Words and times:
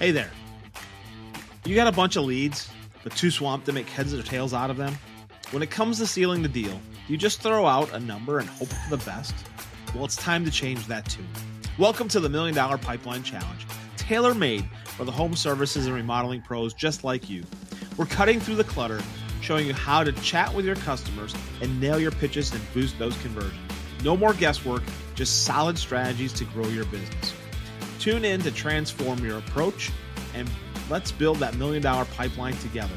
Hey 0.00 0.10
there. 0.10 0.30
You 1.64 1.76
got 1.76 1.86
a 1.86 1.92
bunch 1.92 2.16
of 2.16 2.24
leads, 2.24 2.68
but 3.04 3.14
too 3.14 3.30
swamped 3.30 3.66
to 3.66 3.72
make 3.72 3.88
heads 3.88 4.12
or 4.12 4.24
tails 4.24 4.52
out 4.52 4.68
of 4.68 4.76
them? 4.76 4.98
When 5.52 5.62
it 5.62 5.70
comes 5.70 5.98
to 5.98 6.06
sealing 6.08 6.42
the 6.42 6.48
deal, 6.48 6.80
you 7.06 7.16
just 7.16 7.40
throw 7.40 7.64
out 7.64 7.94
a 7.94 8.00
number 8.00 8.40
and 8.40 8.48
hope 8.48 8.66
for 8.66 8.90
the 8.90 9.04
best? 9.04 9.32
Well, 9.94 10.04
it's 10.04 10.16
time 10.16 10.44
to 10.46 10.50
change 10.50 10.88
that 10.88 11.08
too. 11.08 11.22
Welcome 11.78 12.08
to 12.08 12.18
the 12.18 12.28
Million 12.28 12.56
Dollar 12.56 12.76
Pipeline 12.76 13.22
Challenge, 13.22 13.66
tailor 13.96 14.34
made 14.34 14.68
for 14.84 15.04
the 15.04 15.12
home 15.12 15.36
services 15.36 15.86
and 15.86 15.94
remodeling 15.94 16.42
pros 16.42 16.74
just 16.74 17.04
like 17.04 17.30
you. 17.30 17.44
We're 17.96 18.06
cutting 18.06 18.40
through 18.40 18.56
the 18.56 18.64
clutter, 18.64 19.00
showing 19.42 19.68
you 19.68 19.74
how 19.74 20.02
to 20.02 20.10
chat 20.10 20.52
with 20.52 20.64
your 20.66 20.76
customers 20.76 21.36
and 21.62 21.80
nail 21.80 22.00
your 22.00 22.10
pitches 22.10 22.52
and 22.52 22.60
boost 22.74 22.98
those 22.98 23.16
conversions. 23.18 23.60
No 24.02 24.16
more 24.16 24.34
guesswork, 24.34 24.82
just 25.14 25.44
solid 25.44 25.78
strategies 25.78 26.32
to 26.32 26.44
grow 26.46 26.66
your 26.66 26.84
business. 26.86 27.33
Tune 28.04 28.26
in 28.26 28.42
to 28.42 28.50
transform 28.50 29.24
your 29.24 29.38
approach 29.38 29.90
and 30.34 30.46
let's 30.90 31.10
build 31.10 31.38
that 31.38 31.56
million 31.56 31.82
dollar 31.82 32.04
pipeline 32.04 32.52
together. 32.58 32.92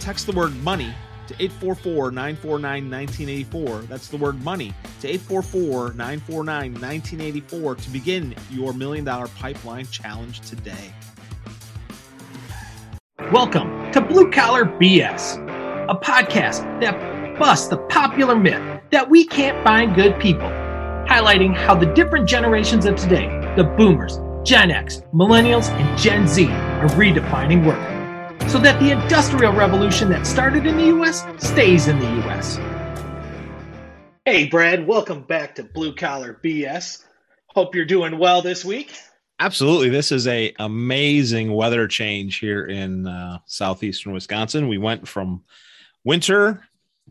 Text 0.00 0.26
the 0.26 0.32
word 0.32 0.56
money 0.64 0.92
to 1.28 1.34
844 1.34 2.10
949 2.10 2.90
1984. 2.90 3.82
That's 3.82 4.08
the 4.08 4.16
word 4.16 4.42
money 4.42 4.74
to 5.02 5.08
844 5.08 5.92
949 5.92 6.72
1984 6.72 7.74
to 7.76 7.90
begin 7.90 8.34
your 8.50 8.72
million 8.72 9.04
dollar 9.04 9.28
pipeline 9.28 9.86
challenge 9.86 10.40
today. 10.40 10.92
Welcome 13.32 13.92
to 13.92 14.00
Blue 14.00 14.32
Collar 14.32 14.64
BS, 14.64 15.36
a 15.88 15.94
podcast 15.94 16.80
that 16.80 17.38
busts 17.38 17.68
the 17.68 17.76
popular 17.76 18.34
myth 18.34 18.82
that 18.90 19.08
we 19.08 19.24
can't 19.24 19.62
find 19.62 19.94
good 19.94 20.18
people, 20.18 20.48
highlighting 21.06 21.54
how 21.54 21.76
the 21.76 21.86
different 21.94 22.28
generations 22.28 22.84
of 22.84 22.96
today, 22.96 23.37
the 23.58 23.64
boomers, 23.64 24.20
Gen 24.44 24.70
X, 24.70 25.02
millennials, 25.12 25.68
and 25.68 25.98
Gen 25.98 26.28
Z, 26.28 26.46
are 26.46 26.86
redefining 26.90 27.66
work 27.66 28.48
so 28.48 28.56
that 28.56 28.78
the 28.78 28.92
industrial 28.92 29.52
revolution 29.52 30.08
that 30.10 30.28
started 30.28 30.64
in 30.64 30.76
the 30.76 30.86
US 30.96 31.24
stays 31.44 31.88
in 31.88 31.98
the 31.98 32.06
US. 32.22 32.60
Hey, 34.24 34.46
Brad, 34.46 34.86
welcome 34.86 35.22
back 35.22 35.56
to 35.56 35.64
Blue 35.64 35.92
Collar 35.92 36.38
BS. 36.40 37.04
Hope 37.48 37.74
you're 37.74 37.84
doing 37.84 38.16
well 38.16 38.42
this 38.42 38.64
week. 38.64 38.96
Absolutely. 39.40 39.88
This 39.88 40.12
is 40.12 40.28
a 40.28 40.54
amazing 40.60 41.52
weather 41.52 41.88
change 41.88 42.36
here 42.36 42.66
in 42.66 43.08
uh, 43.08 43.40
southeastern 43.46 44.12
Wisconsin. 44.12 44.68
We 44.68 44.78
went 44.78 45.08
from 45.08 45.42
winter 46.04 46.62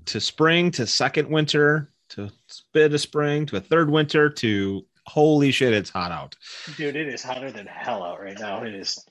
to 0.06 0.22
spring 0.22 0.72
to 0.72 0.88
second 0.88 1.28
winter 1.28 1.92
to 2.12 2.24
a 2.24 2.32
bit 2.72 2.94
of 2.94 3.02
spring 3.02 3.46
to 3.48 3.58
a 3.58 3.60
third 3.60 3.90
winter 3.90 4.30
to 4.30 4.86
holy 5.08 5.52
shit, 5.52 5.74
it's 5.74 5.90
hot 5.90 6.12
out. 6.12 6.36
Dude, 6.76 6.96
it 6.96 7.08
is 7.08 7.24
hotter 7.24 7.52
than 7.52 7.66
hell 7.66 8.04
out 8.04 8.22
right 8.22 8.38
now. 8.40 8.64
It 8.64 8.76
is 8.76 9.06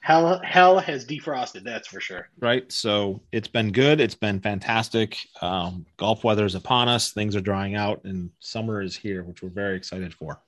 hell 0.00 0.40
hell 0.44 0.78
has 0.78 1.04
defrosted, 1.04 1.64
that's 1.64 1.88
for 1.88 2.00
sure. 2.00 2.28
Right. 2.40 2.70
So 2.70 3.20
it's 3.32 3.48
been 3.48 3.72
good. 3.72 4.00
It's 4.00 4.14
been 4.14 4.40
fantastic. 4.40 5.18
Um, 5.42 5.86
golf 5.96 6.24
weather 6.24 6.44
is 6.44 6.54
upon 6.54 6.88
us. 6.88 7.12
Things 7.12 7.34
are 7.34 7.40
drying 7.40 7.74
out 7.74 8.02
and 8.04 8.30
summer 8.40 8.82
is 8.82 8.96
here, 8.96 9.24
which 9.24 9.42
we're 9.42 9.48
very 9.48 9.76
excited 9.76 10.14
for. 10.14 10.40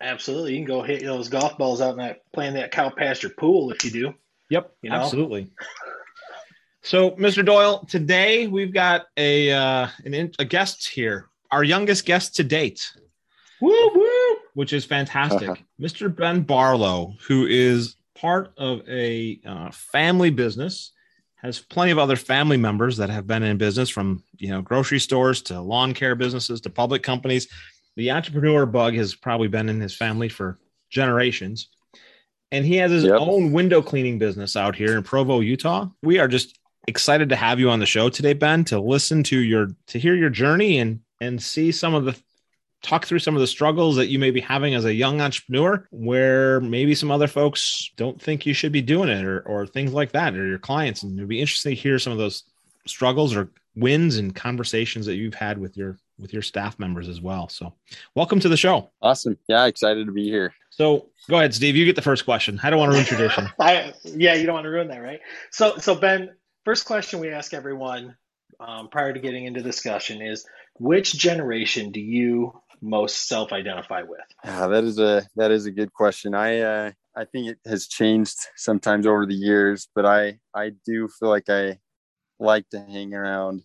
Absolutely. 0.00 0.52
You 0.52 0.58
can 0.58 0.66
go 0.66 0.82
hit 0.82 1.02
those 1.02 1.28
golf 1.28 1.56
balls 1.58 1.80
out 1.80 1.92
in 1.92 1.98
that 1.98 2.20
playing 2.32 2.54
that 2.54 2.70
cow 2.70 2.90
pasture 2.90 3.30
pool 3.30 3.70
if 3.70 3.84
you 3.84 3.90
do. 3.90 4.14
Yep. 4.50 4.72
You 4.82 4.90
know? 4.90 4.96
Absolutely. 4.96 5.50
So, 6.82 7.10
Mr. 7.12 7.44
Doyle, 7.44 7.84
today 7.86 8.46
we've 8.46 8.72
got 8.72 9.06
a 9.16 9.50
uh, 9.50 9.88
an, 10.04 10.32
a 10.38 10.44
guest 10.44 10.86
here, 10.88 11.26
our 11.50 11.64
youngest 11.64 12.06
guest 12.06 12.36
to 12.36 12.44
date. 12.44 12.92
Woo 13.60 13.90
woo! 13.94 14.36
Which 14.54 14.72
is 14.72 14.84
fantastic. 14.84 15.64
Mr. 15.80 16.14
Ben 16.14 16.42
Barlow, 16.42 17.14
who 17.26 17.46
is 17.46 17.96
part 18.14 18.52
of 18.56 18.80
a 18.88 19.40
uh, 19.46 19.70
family 19.70 20.30
business, 20.30 20.92
has 21.36 21.58
plenty 21.58 21.92
of 21.92 21.98
other 21.98 22.16
family 22.16 22.56
members 22.56 22.96
that 22.96 23.10
have 23.10 23.26
been 23.26 23.42
in 23.42 23.58
business 23.58 23.88
from 23.88 24.22
you 24.36 24.48
know 24.48 24.62
grocery 24.62 25.00
stores 25.00 25.42
to 25.42 25.60
lawn 25.60 25.94
care 25.94 26.14
businesses 26.14 26.60
to 26.62 26.70
public 26.70 27.02
companies 27.02 27.48
the 27.96 28.10
entrepreneur 28.10 28.66
bug 28.66 28.94
has 28.94 29.14
probably 29.14 29.48
been 29.48 29.68
in 29.68 29.80
his 29.80 29.96
family 29.96 30.28
for 30.28 30.58
generations. 30.90 31.68
And 32.52 32.64
he 32.64 32.76
has 32.76 32.92
his 32.92 33.04
yep. 33.04 33.18
own 33.18 33.52
window 33.52 33.82
cleaning 33.82 34.18
business 34.18 34.54
out 34.54 34.76
here 34.76 34.96
in 34.96 35.02
Provo, 35.02 35.40
Utah. 35.40 35.88
We 36.02 36.18
are 36.18 36.28
just 36.28 36.58
excited 36.86 37.30
to 37.30 37.36
have 37.36 37.58
you 37.58 37.70
on 37.70 37.80
the 37.80 37.86
show 37.86 38.08
today, 38.08 38.34
Ben, 38.34 38.64
to 38.66 38.78
listen 38.78 39.22
to 39.24 39.38
your 39.38 39.70
to 39.88 39.98
hear 39.98 40.14
your 40.14 40.30
journey 40.30 40.78
and 40.78 41.00
and 41.20 41.42
see 41.42 41.72
some 41.72 41.94
of 41.94 42.04
the 42.04 42.16
talk 42.82 43.06
through 43.06 43.18
some 43.18 43.34
of 43.34 43.40
the 43.40 43.46
struggles 43.46 43.96
that 43.96 44.08
you 44.08 44.18
may 44.18 44.30
be 44.30 44.40
having 44.40 44.74
as 44.74 44.84
a 44.84 44.94
young 44.94 45.20
entrepreneur 45.20 45.86
where 45.90 46.60
maybe 46.60 46.94
some 46.94 47.10
other 47.10 47.26
folks 47.26 47.90
don't 47.96 48.20
think 48.20 48.46
you 48.46 48.54
should 48.54 48.72
be 48.72 48.82
doing 48.82 49.08
it 49.08 49.24
or, 49.24 49.40
or 49.40 49.66
things 49.66 49.92
like 49.92 50.12
that 50.12 50.34
or 50.34 50.46
your 50.46 50.58
clients 50.58 51.02
and 51.02 51.18
it'd 51.18 51.28
be 51.28 51.40
interesting 51.40 51.74
to 51.74 51.80
hear 51.80 51.98
some 51.98 52.12
of 52.12 52.18
those 52.18 52.44
struggles 52.86 53.34
or 53.34 53.50
wins 53.74 54.16
and 54.16 54.34
conversations 54.34 55.06
that 55.06 55.16
you've 55.16 55.34
had 55.34 55.58
with 55.58 55.76
your 55.76 55.98
with 56.18 56.32
your 56.32 56.42
staff 56.42 56.78
members 56.78 57.08
as 57.08 57.20
well. 57.20 57.48
So, 57.48 57.74
welcome 58.14 58.40
to 58.40 58.48
the 58.48 58.56
show. 58.56 58.90
Awesome. 59.02 59.36
Yeah, 59.48 59.66
excited 59.66 60.06
to 60.06 60.12
be 60.12 60.24
here. 60.24 60.54
So, 60.70 61.10
go 61.28 61.36
ahead, 61.36 61.54
Steve. 61.54 61.76
You 61.76 61.84
get 61.84 61.96
the 61.96 62.02
first 62.02 62.24
question. 62.24 62.58
I 62.62 62.70
don't 62.70 62.78
want 62.78 62.92
to 62.92 62.94
ruin 62.94 63.06
tradition. 63.06 63.48
I, 63.60 63.92
yeah, 64.04 64.34
you 64.34 64.46
don't 64.46 64.54
want 64.54 64.64
to 64.64 64.70
ruin 64.70 64.88
that, 64.88 65.02
right? 65.02 65.20
So, 65.50 65.76
so 65.76 65.94
Ben, 65.94 66.30
first 66.64 66.86
question 66.86 67.20
we 67.20 67.30
ask 67.30 67.52
everyone 67.52 68.16
um, 68.58 68.88
prior 68.88 69.12
to 69.12 69.20
getting 69.20 69.44
into 69.44 69.62
discussion 69.62 70.22
is, 70.22 70.46
which 70.78 71.14
generation 71.14 71.92
do 71.92 72.00
you 72.00 72.60
most 72.80 73.28
self-identify 73.28 74.02
with? 74.02 74.20
Yeah, 74.44 74.66
that 74.66 74.84
is 74.84 74.98
a 74.98 75.26
that 75.36 75.50
is 75.50 75.66
a 75.66 75.70
good 75.70 75.92
question. 75.92 76.34
I 76.34 76.60
uh, 76.60 76.90
I 77.16 77.24
think 77.24 77.48
it 77.48 77.58
has 77.66 77.86
changed 77.86 78.36
sometimes 78.56 79.06
over 79.06 79.26
the 79.26 79.34
years, 79.34 79.88
but 79.94 80.06
I 80.06 80.38
I 80.54 80.72
do 80.84 81.08
feel 81.08 81.28
like 81.28 81.48
I 81.48 81.78
like 82.38 82.68
to 82.70 82.80
hang 82.80 83.14
around 83.14 83.62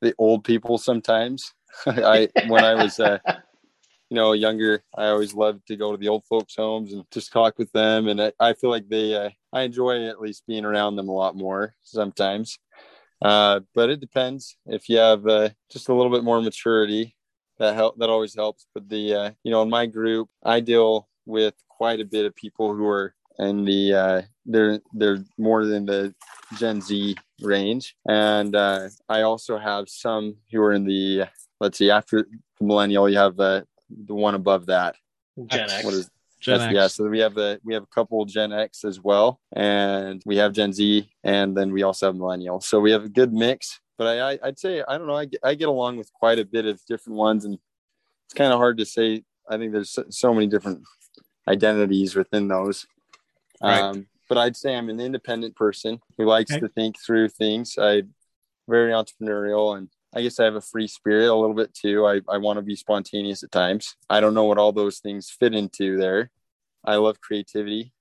the 0.00 0.14
old 0.18 0.44
people 0.44 0.78
sometimes. 0.78 1.52
I 1.86 2.28
when 2.48 2.64
I 2.64 2.74
was 2.74 2.98
uh, 2.98 3.18
you 4.10 4.16
know 4.16 4.32
younger, 4.32 4.82
I 4.96 5.06
always 5.06 5.34
loved 5.34 5.66
to 5.68 5.76
go 5.76 5.92
to 5.92 5.98
the 5.98 6.08
old 6.08 6.24
folks' 6.26 6.56
homes 6.56 6.92
and 6.92 7.04
just 7.10 7.32
talk 7.32 7.58
with 7.58 7.70
them, 7.72 8.08
and 8.08 8.20
I, 8.20 8.32
I 8.40 8.52
feel 8.54 8.70
like 8.70 8.88
they 8.88 9.14
uh, 9.14 9.30
I 9.52 9.62
enjoy 9.62 10.06
at 10.06 10.20
least 10.20 10.46
being 10.46 10.64
around 10.64 10.96
them 10.96 11.08
a 11.08 11.14
lot 11.14 11.36
more 11.36 11.74
sometimes. 11.82 12.58
Uh, 13.22 13.60
but 13.74 13.90
it 13.90 14.00
depends 14.00 14.56
if 14.64 14.88
you 14.88 14.96
have 14.96 15.26
uh, 15.26 15.50
just 15.70 15.90
a 15.90 15.94
little 15.94 16.10
bit 16.10 16.24
more 16.24 16.40
maturity 16.40 17.14
that 17.60 17.74
help 17.76 17.96
that 17.98 18.10
always 18.10 18.34
helps. 18.34 18.66
But 18.74 18.88
the 18.88 19.14
uh, 19.14 19.30
you 19.44 19.52
know 19.52 19.62
in 19.62 19.70
my 19.70 19.86
group, 19.86 20.28
I 20.42 20.58
deal 20.58 21.08
with 21.26 21.54
quite 21.68 22.00
a 22.00 22.04
bit 22.04 22.26
of 22.26 22.34
people 22.34 22.74
who 22.74 22.86
are 22.88 23.14
in 23.38 23.64
the 23.64 23.94
uh, 23.94 24.22
they're 24.44 24.80
they're 24.92 25.24
more 25.38 25.64
than 25.64 25.86
the 25.86 26.12
Gen 26.58 26.80
Z 26.80 27.16
range, 27.40 27.94
and 28.08 28.56
uh, 28.56 28.88
I 29.08 29.22
also 29.22 29.56
have 29.58 29.88
some 29.88 30.36
who 30.50 30.60
are 30.62 30.72
in 30.72 30.84
the 30.84 31.26
let's 31.60 31.78
see 31.78 31.90
after 31.90 32.26
the 32.58 32.66
millennial, 32.66 33.08
you 33.08 33.18
have 33.18 33.38
uh, 33.38 33.62
the 33.88 34.14
one 34.14 34.34
above 34.34 34.66
that. 34.66 34.96
Gen 35.46 35.70
X. 35.70 35.84
What 35.84 35.94
is 35.94 36.10
Gen 36.40 36.60
X. 36.60 36.74
Yeah, 36.74 36.86
so 36.86 37.08
we 37.08 37.20
have 37.20 37.34
the 37.34 37.60
we 37.62 37.74
have 37.74 37.82
a 37.82 37.94
couple 37.94 38.24
Gen 38.24 38.52
X 38.52 38.84
as 38.84 39.00
well, 39.00 39.40
and 39.52 40.22
we 40.24 40.36
have 40.38 40.52
Gen 40.52 40.72
Z, 40.72 41.08
and 41.22 41.56
then 41.56 41.72
we 41.72 41.82
also 41.82 42.06
have 42.06 42.16
millennial. 42.16 42.60
So 42.60 42.80
we 42.80 42.90
have 42.92 43.04
a 43.04 43.08
good 43.08 43.32
mix. 43.32 43.80
But 44.00 44.18
I, 44.18 44.30
I 44.42 44.46
would 44.46 44.58
say 44.58 44.82
I 44.88 44.96
don't 44.96 45.06
know 45.06 45.14
I 45.14 45.26
get, 45.26 45.40
I 45.44 45.54
get 45.54 45.68
along 45.68 45.98
with 45.98 46.10
quite 46.14 46.38
a 46.38 46.44
bit 46.46 46.64
of 46.64 46.80
different 46.88 47.18
ones, 47.18 47.44
and 47.44 47.58
it's 48.24 48.32
kind 48.32 48.50
of 48.50 48.58
hard 48.58 48.78
to 48.78 48.86
say. 48.86 49.24
I 49.46 49.58
think 49.58 49.72
there's 49.72 49.90
so, 49.90 50.04
so 50.08 50.32
many 50.32 50.46
different 50.46 50.84
identities 51.46 52.16
within 52.16 52.48
those. 52.48 52.86
Right. 53.62 53.78
Um, 53.78 54.06
but 54.26 54.38
I'd 54.38 54.56
say 54.56 54.74
I'm 54.74 54.88
an 54.88 55.00
independent 55.00 55.54
person 55.54 56.00
who 56.16 56.24
likes 56.24 56.50
okay. 56.50 56.60
to 56.60 56.68
think 56.68 56.96
through 56.98 57.28
things. 57.28 57.74
I 57.78 58.04
very 58.66 58.92
entrepreneurial 58.92 59.76
and 59.76 59.90
I 60.14 60.22
guess 60.22 60.40
I 60.40 60.44
have 60.44 60.54
a 60.54 60.62
free 60.62 60.86
spirit 60.86 61.28
a 61.28 61.34
little 61.34 61.54
bit 61.54 61.74
too. 61.74 62.06
I, 62.06 62.22
I 62.26 62.38
want 62.38 62.56
to 62.56 62.62
be 62.62 62.76
spontaneous 62.76 63.42
at 63.42 63.52
times. 63.52 63.96
I 64.08 64.20
don't 64.20 64.32
know 64.32 64.44
what 64.44 64.56
all 64.56 64.72
those 64.72 65.00
things 65.00 65.28
fit 65.28 65.54
into 65.54 65.98
there. 65.98 66.30
I 66.86 66.94
love 66.94 67.20
creativity. 67.20 67.92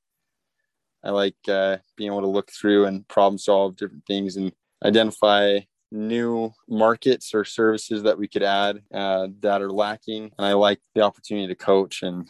I 1.04 1.10
like 1.10 1.36
uh, 1.50 1.80
being 1.98 2.10
able 2.10 2.22
to 2.22 2.28
look 2.28 2.52
through 2.52 2.86
and 2.86 3.06
problem 3.10 3.38
solve 3.38 3.76
different 3.76 4.06
things 4.06 4.38
and 4.38 4.54
identify 4.86 5.60
new 5.92 6.52
markets 6.68 7.34
or 7.34 7.44
services 7.44 8.04
that 8.04 8.18
we 8.18 8.28
could 8.28 8.44
add 8.44 8.82
uh, 8.94 9.28
that 9.40 9.62
are 9.62 9.72
lacking. 9.72 10.32
And 10.38 10.46
I 10.46 10.54
like 10.54 10.80
the 10.96 11.02
opportunity 11.02 11.48
to 11.48 11.56
coach 11.56 12.04
and 12.04 12.30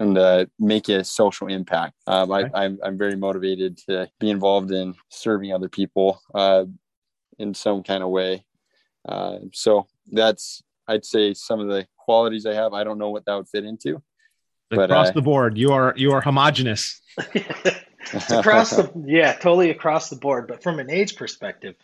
and 0.00 0.16
uh, 0.16 0.46
make 0.60 0.88
a 0.88 1.02
social 1.02 1.48
impact. 1.48 1.94
Um, 2.06 2.30
okay. 2.30 2.48
I, 2.54 2.64
am 2.66 2.72
I'm, 2.74 2.78
I'm 2.84 2.98
very 2.98 3.16
motivated 3.16 3.78
to 3.88 4.08
be 4.20 4.30
involved 4.30 4.70
in 4.70 4.94
serving 5.08 5.52
other 5.52 5.68
people 5.68 6.20
uh, 6.34 6.66
in 7.38 7.52
some 7.52 7.82
kind 7.82 8.04
of 8.04 8.10
way. 8.10 8.44
Uh, 9.08 9.38
so 9.52 9.86
that's 10.12 10.62
I'd 10.86 11.04
say 11.04 11.34
some 11.34 11.60
of 11.60 11.68
the 11.68 11.86
qualities 11.96 12.46
I 12.46 12.54
have. 12.54 12.72
I 12.72 12.84
don't 12.84 12.98
know 12.98 13.10
what 13.10 13.24
that 13.26 13.34
would 13.34 13.48
fit 13.48 13.64
into. 13.64 14.02
But, 14.70 14.90
across 14.90 15.08
uh, 15.08 15.12
the 15.12 15.22
board, 15.22 15.56
you 15.56 15.72
are 15.72 15.94
you 15.96 16.12
are 16.12 16.20
homogenous. 16.20 17.00
across 18.30 18.70
the 18.70 18.90
yeah, 19.06 19.32
totally 19.32 19.70
across 19.70 20.10
the 20.10 20.16
board. 20.16 20.46
But 20.46 20.62
from 20.62 20.78
an 20.78 20.90
age 20.90 21.16
perspective, 21.16 21.74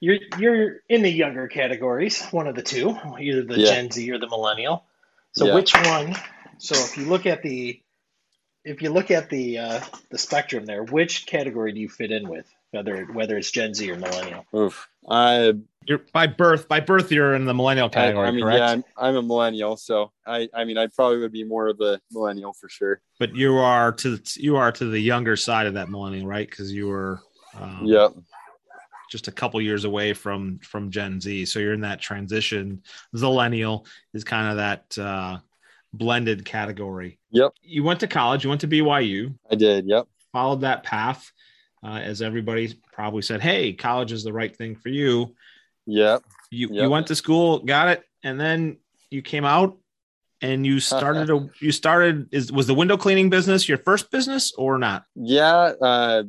you're 0.00 0.18
you're 0.38 0.76
in 0.88 1.02
the 1.02 1.10
younger 1.10 1.46
categories, 1.46 2.24
one 2.30 2.46
of 2.46 2.56
the 2.56 2.62
two, 2.62 2.96
either 3.20 3.42
the 3.44 3.60
yeah. 3.60 3.66
Gen 3.66 3.90
Z 3.90 4.10
or 4.10 4.18
the 4.18 4.28
millennial. 4.28 4.84
So 5.32 5.46
yeah. 5.46 5.54
which 5.54 5.74
one 5.74 6.16
so 6.60 6.74
if 6.74 6.96
you 6.98 7.06
look 7.06 7.26
at 7.26 7.42
the 7.42 7.80
if 8.64 8.82
you 8.82 8.90
look 8.90 9.10
at 9.10 9.30
the 9.30 9.58
uh, 9.58 9.80
the 10.10 10.18
spectrum 10.18 10.66
there, 10.66 10.84
which 10.84 11.26
category 11.26 11.72
do 11.72 11.80
you 11.80 11.88
fit 11.88 12.12
in 12.12 12.28
with? 12.28 12.46
Whether 12.70 13.06
whether 13.06 13.36
it's 13.38 13.50
Gen 13.50 13.74
Z 13.74 13.90
or 13.90 13.96
millennial? 13.96 14.44
Oof. 14.54 14.86
I 15.08 15.54
You're 15.86 16.02
by 16.12 16.26
birth. 16.26 16.68
By 16.68 16.80
birth, 16.80 17.10
you're 17.10 17.34
in 17.34 17.46
the 17.46 17.54
millennial 17.54 17.88
category, 17.88 18.28
I 18.28 18.30
mean, 18.30 18.42
correct? 18.42 18.58
yeah, 18.58 18.70
I'm, 18.70 18.84
I'm 18.96 19.16
a 19.16 19.22
millennial, 19.22 19.76
so 19.76 20.12
I, 20.26 20.48
I 20.54 20.64
mean, 20.64 20.76
I 20.76 20.86
probably 20.88 21.18
would 21.18 21.32
be 21.32 21.42
more 21.42 21.68
of 21.68 21.80
a 21.80 22.00
millennial 22.12 22.52
for 22.52 22.68
sure. 22.68 23.00
But 23.18 23.34
you 23.34 23.56
are 23.56 23.92
to 23.92 24.16
the, 24.16 24.36
you 24.36 24.56
are 24.56 24.70
to 24.70 24.84
the 24.84 25.00
younger 25.00 25.36
side 25.36 25.66
of 25.66 25.74
that 25.74 25.88
millennial, 25.88 26.26
right? 26.26 26.48
Because 26.48 26.70
you 26.72 26.88
were 26.88 27.22
um, 27.58 27.86
Yep. 27.86 28.12
Just 29.10 29.28
a 29.28 29.32
couple 29.32 29.60
years 29.60 29.84
away 29.84 30.14
from 30.14 30.58
from 30.60 30.90
Gen 30.90 31.20
Z, 31.20 31.44
so 31.46 31.58
you're 31.58 31.74
in 31.74 31.80
that 31.82 32.00
transition. 32.00 32.82
Zillennial 33.14 33.84
is 34.14 34.24
kind 34.24 34.48
of 34.50 34.56
that 34.56 34.98
uh, 34.98 35.38
blended 35.92 36.44
category. 36.44 37.18
Yep. 37.32 37.52
You 37.60 37.82
went 37.82 38.00
to 38.00 38.06
college. 38.06 38.44
You 38.44 38.48
went 38.50 38.62
to 38.62 38.68
BYU. 38.68 39.34
I 39.50 39.56
did. 39.56 39.86
Yep. 39.86 40.06
Followed 40.32 40.60
that 40.62 40.84
path, 40.84 41.30
uh, 41.84 41.98
as 42.02 42.22
everybody 42.22 42.80
probably 42.92 43.22
said. 43.22 43.40
Hey, 43.40 43.72
college 43.72 44.12
is 44.12 44.22
the 44.22 44.32
right 44.32 44.54
thing 44.54 44.76
for 44.76 44.88
you. 44.88 45.34
Yep. 45.86 46.22
You 46.50 46.68
Yep. 46.68 46.82
you 46.82 46.90
went 46.90 47.06
to 47.08 47.16
school, 47.16 47.58
got 47.58 47.88
it, 47.88 48.04
and 48.22 48.40
then 48.40 48.78
you 49.10 49.22
came 49.22 49.44
out 49.44 49.76
and 50.40 50.64
you 50.64 50.78
started 50.80 51.30
a 51.30 51.50
you 51.60 51.72
started 51.72 52.28
is 52.32 52.52
was 52.52 52.66
the 52.68 52.74
window 52.74 52.96
cleaning 52.96 53.28
business 53.28 53.68
your 53.68 53.78
first 53.78 54.10
business 54.12 54.52
or 54.56 54.78
not? 54.78 55.04
Yeah. 55.16 55.72
Uh, 55.80 56.22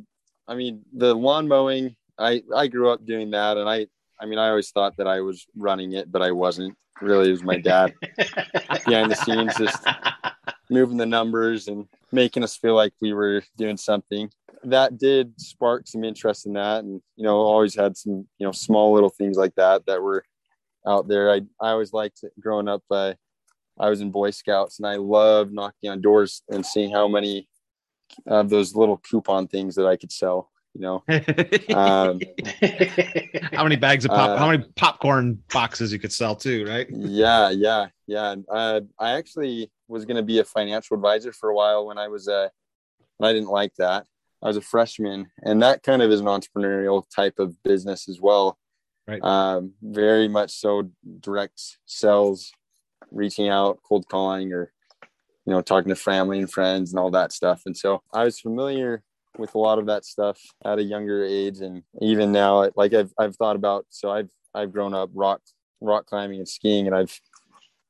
I 0.48 0.56
mean, 0.56 0.82
the 0.92 1.14
lawn 1.14 1.46
mowing, 1.46 1.94
I, 2.18 2.42
I 2.54 2.68
grew 2.68 2.90
up 2.90 3.04
doing 3.04 3.30
that. 3.30 3.56
And 3.56 3.68
I, 3.68 3.86
I 4.20 4.26
mean, 4.26 4.38
I 4.38 4.48
always 4.48 4.70
thought 4.70 4.96
that 4.98 5.06
I 5.06 5.20
was 5.20 5.46
running 5.56 5.92
it, 5.92 6.10
but 6.10 6.22
I 6.22 6.32
wasn't 6.32 6.76
really. 7.00 7.28
It 7.28 7.32
was 7.32 7.42
my 7.42 7.58
dad 7.58 7.94
behind 8.84 9.10
the 9.10 9.16
scenes, 9.16 9.56
just 9.56 9.84
moving 10.70 10.96
the 10.96 11.06
numbers 11.06 11.68
and 11.68 11.88
making 12.12 12.44
us 12.44 12.56
feel 12.56 12.74
like 12.74 12.92
we 13.00 13.12
were 13.12 13.42
doing 13.56 13.76
something. 13.76 14.30
That 14.64 14.98
did 14.98 15.40
spark 15.40 15.88
some 15.88 16.04
interest 16.04 16.46
in 16.46 16.52
that. 16.52 16.84
And, 16.84 17.00
you 17.16 17.24
know, 17.24 17.36
always 17.36 17.74
had 17.74 17.96
some, 17.96 18.28
you 18.38 18.46
know, 18.46 18.52
small 18.52 18.92
little 18.92 19.10
things 19.10 19.36
like 19.36 19.54
that 19.56 19.86
that 19.86 20.02
were 20.02 20.24
out 20.86 21.08
there. 21.08 21.30
I, 21.30 21.42
I 21.60 21.70
always 21.70 21.92
liked 21.92 22.22
it 22.22 22.32
growing 22.38 22.68
up. 22.68 22.82
Uh, 22.90 23.14
I 23.78 23.88
was 23.88 24.00
in 24.00 24.10
Boy 24.10 24.30
Scouts 24.30 24.78
and 24.78 24.86
I 24.86 24.96
loved 24.96 25.52
knocking 25.52 25.90
on 25.90 26.00
doors 26.00 26.42
and 26.48 26.64
seeing 26.64 26.92
how 26.92 27.08
many 27.08 27.48
of 28.26 28.50
those 28.50 28.74
little 28.74 28.98
coupon 28.98 29.48
things 29.48 29.74
that 29.76 29.86
I 29.86 29.96
could 29.96 30.12
sell, 30.12 30.50
you 30.74 30.80
know. 30.80 31.04
Um, 31.72 32.20
how 33.52 33.62
many 33.62 33.76
bags 33.76 34.04
of 34.04 34.10
pop? 34.10 34.30
uh, 34.30 34.36
how 34.36 34.50
many 34.50 34.64
popcorn 34.76 35.42
boxes 35.52 35.92
you 35.92 35.98
could 35.98 36.12
sell 36.12 36.36
too, 36.36 36.66
right? 36.66 36.86
yeah, 36.92 37.50
yeah, 37.50 37.86
yeah. 38.06 38.34
Uh, 38.50 38.80
I 38.98 39.12
actually 39.12 39.70
was 39.88 40.04
going 40.04 40.16
to 40.16 40.22
be 40.22 40.38
a 40.38 40.44
financial 40.44 40.96
advisor 40.96 41.32
for 41.32 41.48
a 41.50 41.54
while 41.54 41.86
when 41.86 41.98
I 41.98 42.08
was 42.08 42.28
uh, 42.28 42.48
and 43.18 43.26
I 43.26 43.32
didn't 43.32 43.48
like 43.48 43.74
that. 43.76 44.06
I 44.42 44.48
was 44.48 44.56
a 44.56 44.62
freshman, 44.62 45.30
and 45.44 45.62
that 45.62 45.82
kind 45.82 46.02
of 46.02 46.10
is 46.10 46.20
an 46.20 46.26
entrepreneurial 46.26 47.04
type 47.14 47.38
of 47.38 47.62
business 47.62 48.08
as 48.08 48.20
well. 48.20 48.58
Right. 49.06 49.22
Um, 49.22 49.72
very 49.82 50.28
much 50.28 50.50
so 50.52 50.90
direct 51.20 51.60
sales, 51.86 52.52
reaching 53.10 53.48
out, 53.48 53.80
cold 53.86 54.08
calling, 54.08 54.52
or 54.52 54.72
you 55.46 55.52
know, 55.52 55.62
talking 55.62 55.88
to 55.88 55.96
family 55.96 56.38
and 56.38 56.50
friends 56.50 56.92
and 56.92 57.00
all 57.00 57.10
that 57.12 57.32
stuff. 57.32 57.62
And 57.66 57.76
so 57.76 58.02
I 58.12 58.24
was 58.24 58.40
familiar 58.40 59.02
with 59.38 59.54
a 59.54 59.58
lot 59.58 59.78
of 59.78 59.86
that 59.86 60.04
stuff 60.04 60.38
at 60.64 60.78
a 60.78 60.82
younger 60.82 61.24
age, 61.24 61.60
and 61.60 61.82
even 62.00 62.32
now, 62.32 62.68
like 62.76 62.94
I've 62.94 63.12
I've 63.18 63.36
thought 63.36 63.56
about. 63.56 63.86
So 63.90 64.10
I've 64.10 64.30
I've 64.54 64.72
grown 64.72 64.94
up 64.94 65.10
rock 65.14 65.40
rock 65.80 66.06
climbing 66.06 66.38
and 66.38 66.48
skiing, 66.48 66.86
and 66.86 66.94
I've 66.96 67.18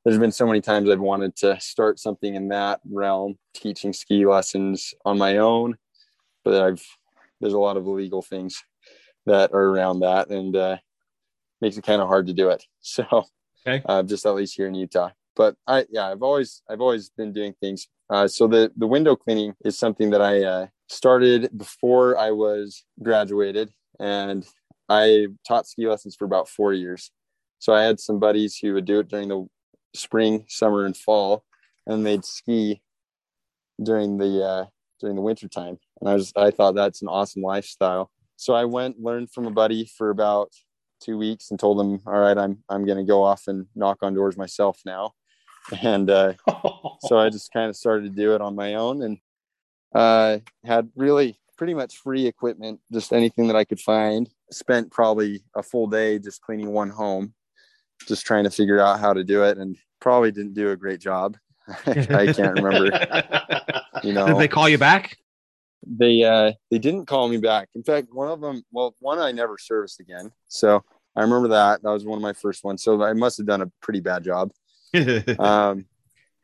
there's 0.05 0.19
been 0.19 0.31
so 0.31 0.45
many 0.45 0.59
times 0.61 0.89
I've 0.89 0.99
wanted 0.99 1.35
to 1.37 1.59
start 1.59 1.99
something 1.99 2.35
in 2.35 2.49
that 2.49 2.81
realm, 2.89 3.37
teaching 3.53 3.93
ski 3.93 4.25
lessons 4.25 4.93
on 5.05 5.17
my 5.17 5.37
own, 5.37 5.75
but 6.43 6.61
I've 6.61 6.85
there's 7.39 7.53
a 7.53 7.59
lot 7.59 7.77
of 7.77 7.87
legal 7.87 8.21
things 8.21 8.63
that 9.25 9.51
are 9.53 9.63
around 9.69 10.01
that, 10.01 10.29
and 10.29 10.55
uh, 10.55 10.77
makes 11.61 11.77
it 11.77 11.85
kind 11.85 12.01
of 12.01 12.07
hard 12.07 12.27
to 12.27 12.33
do 12.33 12.49
it. 12.49 12.63
So, 12.81 13.05
Okay. 13.65 13.81
uh, 13.85 14.03
just 14.03 14.25
at 14.25 14.35
least 14.35 14.55
here 14.57 14.67
in 14.67 14.75
Utah. 14.75 15.11
But 15.37 15.55
I, 15.65 15.85
yeah, 15.89 16.09
I've 16.11 16.21
always 16.21 16.61
I've 16.69 16.81
always 16.81 17.09
been 17.09 17.31
doing 17.31 17.53
things. 17.61 17.87
Uh, 18.09 18.27
so 18.27 18.45
the 18.45 18.71
the 18.75 18.85
window 18.87 19.15
cleaning 19.15 19.55
is 19.63 19.79
something 19.79 20.09
that 20.09 20.21
I 20.21 20.43
uh, 20.43 20.67
started 20.93 21.49
before 21.57 22.17
I 22.17 22.31
was 22.31 22.83
graduated, 23.01 23.71
and 23.99 24.45
I 24.89 25.27
taught 25.47 25.67
ski 25.67 25.87
lessons 25.87 26.15
for 26.15 26.25
about 26.25 26.47
four 26.47 26.73
years. 26.73 27.11
So 27.59 27.73
I 27.73 27.83
had 27.83 27.99
some 27.99 28.19
buddies 28.19 28.57
who 28.57 28.73
would 28.73 28.85
do 28.85 28.99
it 28.99 29.07
during 29.07 29.29
the 29.29 29.47
spring, 29.95 30.45
summer, 30.47 30.85
and 30.85 30.95
fall, 30.95 31.43
and 31.87 32.05
they'd 32.05 32.25
ski 32.25 32.81
during 33.81 34.17
the 34.17 34.43
uh, 34.43 34.65
during 34.99 35.15
the 35.15 35.21
winter 35.21 35.47
time. 35.47 35.79
And 36.01 36.09
I 36.09 36.13
was 36.13 36.31
I 36.35 36.51
thought 36.51 36.75
that's 36.75 37.01
an 37.01 37.07
awesome 37.07 37.41
lifestyle. 37.41 38.11
So 38.35 38.53
I 38.53 38.65
went 38.65 38.99
learned 38.99 39.31
from 39.31 39.45
a 39.45 39.51
buddy 39.51 39.89
for 39.97 40.09
about 40.09 40.51
two 41.01 41.17
weeks 41.17 41.51
and 41.51 41.59
told 41.59 41.79
him, 41.79 42.01
all 42.05 42.19
right, 42.19 42.37
I'm 42.37 42.63
I'm 42.69 42.85
gonna 42.85 43.03
go 43.03 43.23
off 43.23 43.43
and 43.47 43.67
knock 43.75 43.99
on 44.01 44.13
doors 44.13 44.37
myself 44.37 44.79
now. 44.85 45.13
And 45.81 46.09
uh, 46.09 46.33
so 47.07 47.17
I 47.17 47.29
just 47.29 47.53
kind 47.53 47.69
of 47.69 47.77
started 47.77 48.03
to 48.03 48.21
do 48.21 48.35
it 48.35 48.41
on 48.41 48.53
my 48.53 48.73
own 48.73 49.01
and 49.01 49.17
uh, 49.93 50.39
had 50.63 50.89
really 50.95 51.39
pretty 51.57 51.73
much 51.73 51.97
free 51.97 52.25
equipment, 52.25 52.79
just 52.91 53.13
anything 53.13 53.47
that 53.47 53.55
I 53.55 53.63
could 53.63 53.79
find. 53.79 54.29
Spent 54.51 54.91
probably 54.91 55.43
a 55.55 55.63
full 55.63 55.87
day 55.87 56.19
just 56.19 56.41
cleaning 56.41 56.71
one 56.71 56.89
home, 56.89 57.33
just 58.07 58.25
trying 58.25 58.43
to 58.43 58.51
figure 58.51 58.79
out 58.79 58.99
how 58.99 59.13
to 59.13 59.23
do 59.23 59.43
it, 59.43 59.57
and 59.57 59.77
probably 59.99 60.31
didn't 60.31 60.53
do 60.53 60.71
a 60.71 60.75
great 60.75 60.99
job. 60.99 61.37
I 61.85 62.31
can't 62.33 62.59
remember. 62.59 62.89
You 64.03 64.11
know, 64.11 64.25
Did 64.25 64.37
they 64.37 64.47
call 64.49 64.67
you 64.67 64.77
back? 64.77 65.15
they 65.85 66.23
uh 66.23 66.51
they 66.71 66.79
didn't 66.79 67.05
call 67.05 67.27
me 67.27 67.37
back 67.37 67.69
in 67.75 67.83
fact 67.83 68.07
one 68.11 68.29
of 68.29 68.41
them 68.41 68.63
well 68.71 68.95
one 68.99 69.19
i 69.19 69.31
never 69.31 69.57
serviced 69.57 69.99
again 69.99 70.31
so 70.47 70.83
i 71.15 71.21
remember 71.21 71.47
that 71.49 71.81
that 71.83 71.89
was 71.89 72.05
one 72.05 72.17
of 72.17 72.21
my 72.21 72.33
first 72.33 72.63
ones 72.63 72.83
so 72.83 73.01
i 73.03 73.13
must 73.13 73.37
have 73.37 73.47
done 73.47 73.61
a 73.61 73.71
pretty 73.81 73.99
bad 73.99 74.23
job 74.23 74.51
um 75.39 75.85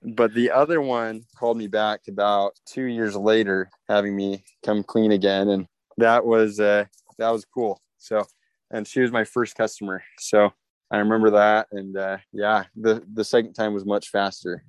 but 0.03 0.33
the 0.33 0.51
other 0.51 0.81
one 0.81 1.23
called 1.37 1.57
me 1.57 1.67
back 1.67 2.01
about 2.07 2.53
two 2.65 2.85
years 2.85 3.15
later 3.15 3.69
having 3.87 4.15
me 4.15 4.43
come 4.63 4.83
clean 4.83 5.11
again 5.11 5.49
and 5.49 5.67
that 5.97 6.25
was 6.25 6.59
uh 6.59 6.85
that 7.17 7.29
was 7.29 7.45
cool 7.45 7.81
so 7.97 8.25
and 8.71 8.87
she 8.87 9.01
was 9.01 9.11
my 9.11 9.23
first 9.23 9.55
customer 9.55 10.01
so 10.19 10.51
i 10.91 10.97
remember 10.97 11.29
that 11.31 11.67
and 11.71 11.97
uh 11.97 12.17
yeah 12.31 12.63
the 12.75 13.03
the 13.13 13.23
second 13.23 13.53
time 13.53 13.73
was 13.73 13.85
much 13.85 14.09
faster 14.09 14.63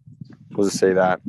we'll 0.53 0.67
just 0.67 0.79
say 0.79 0.93
that 0.93 1.21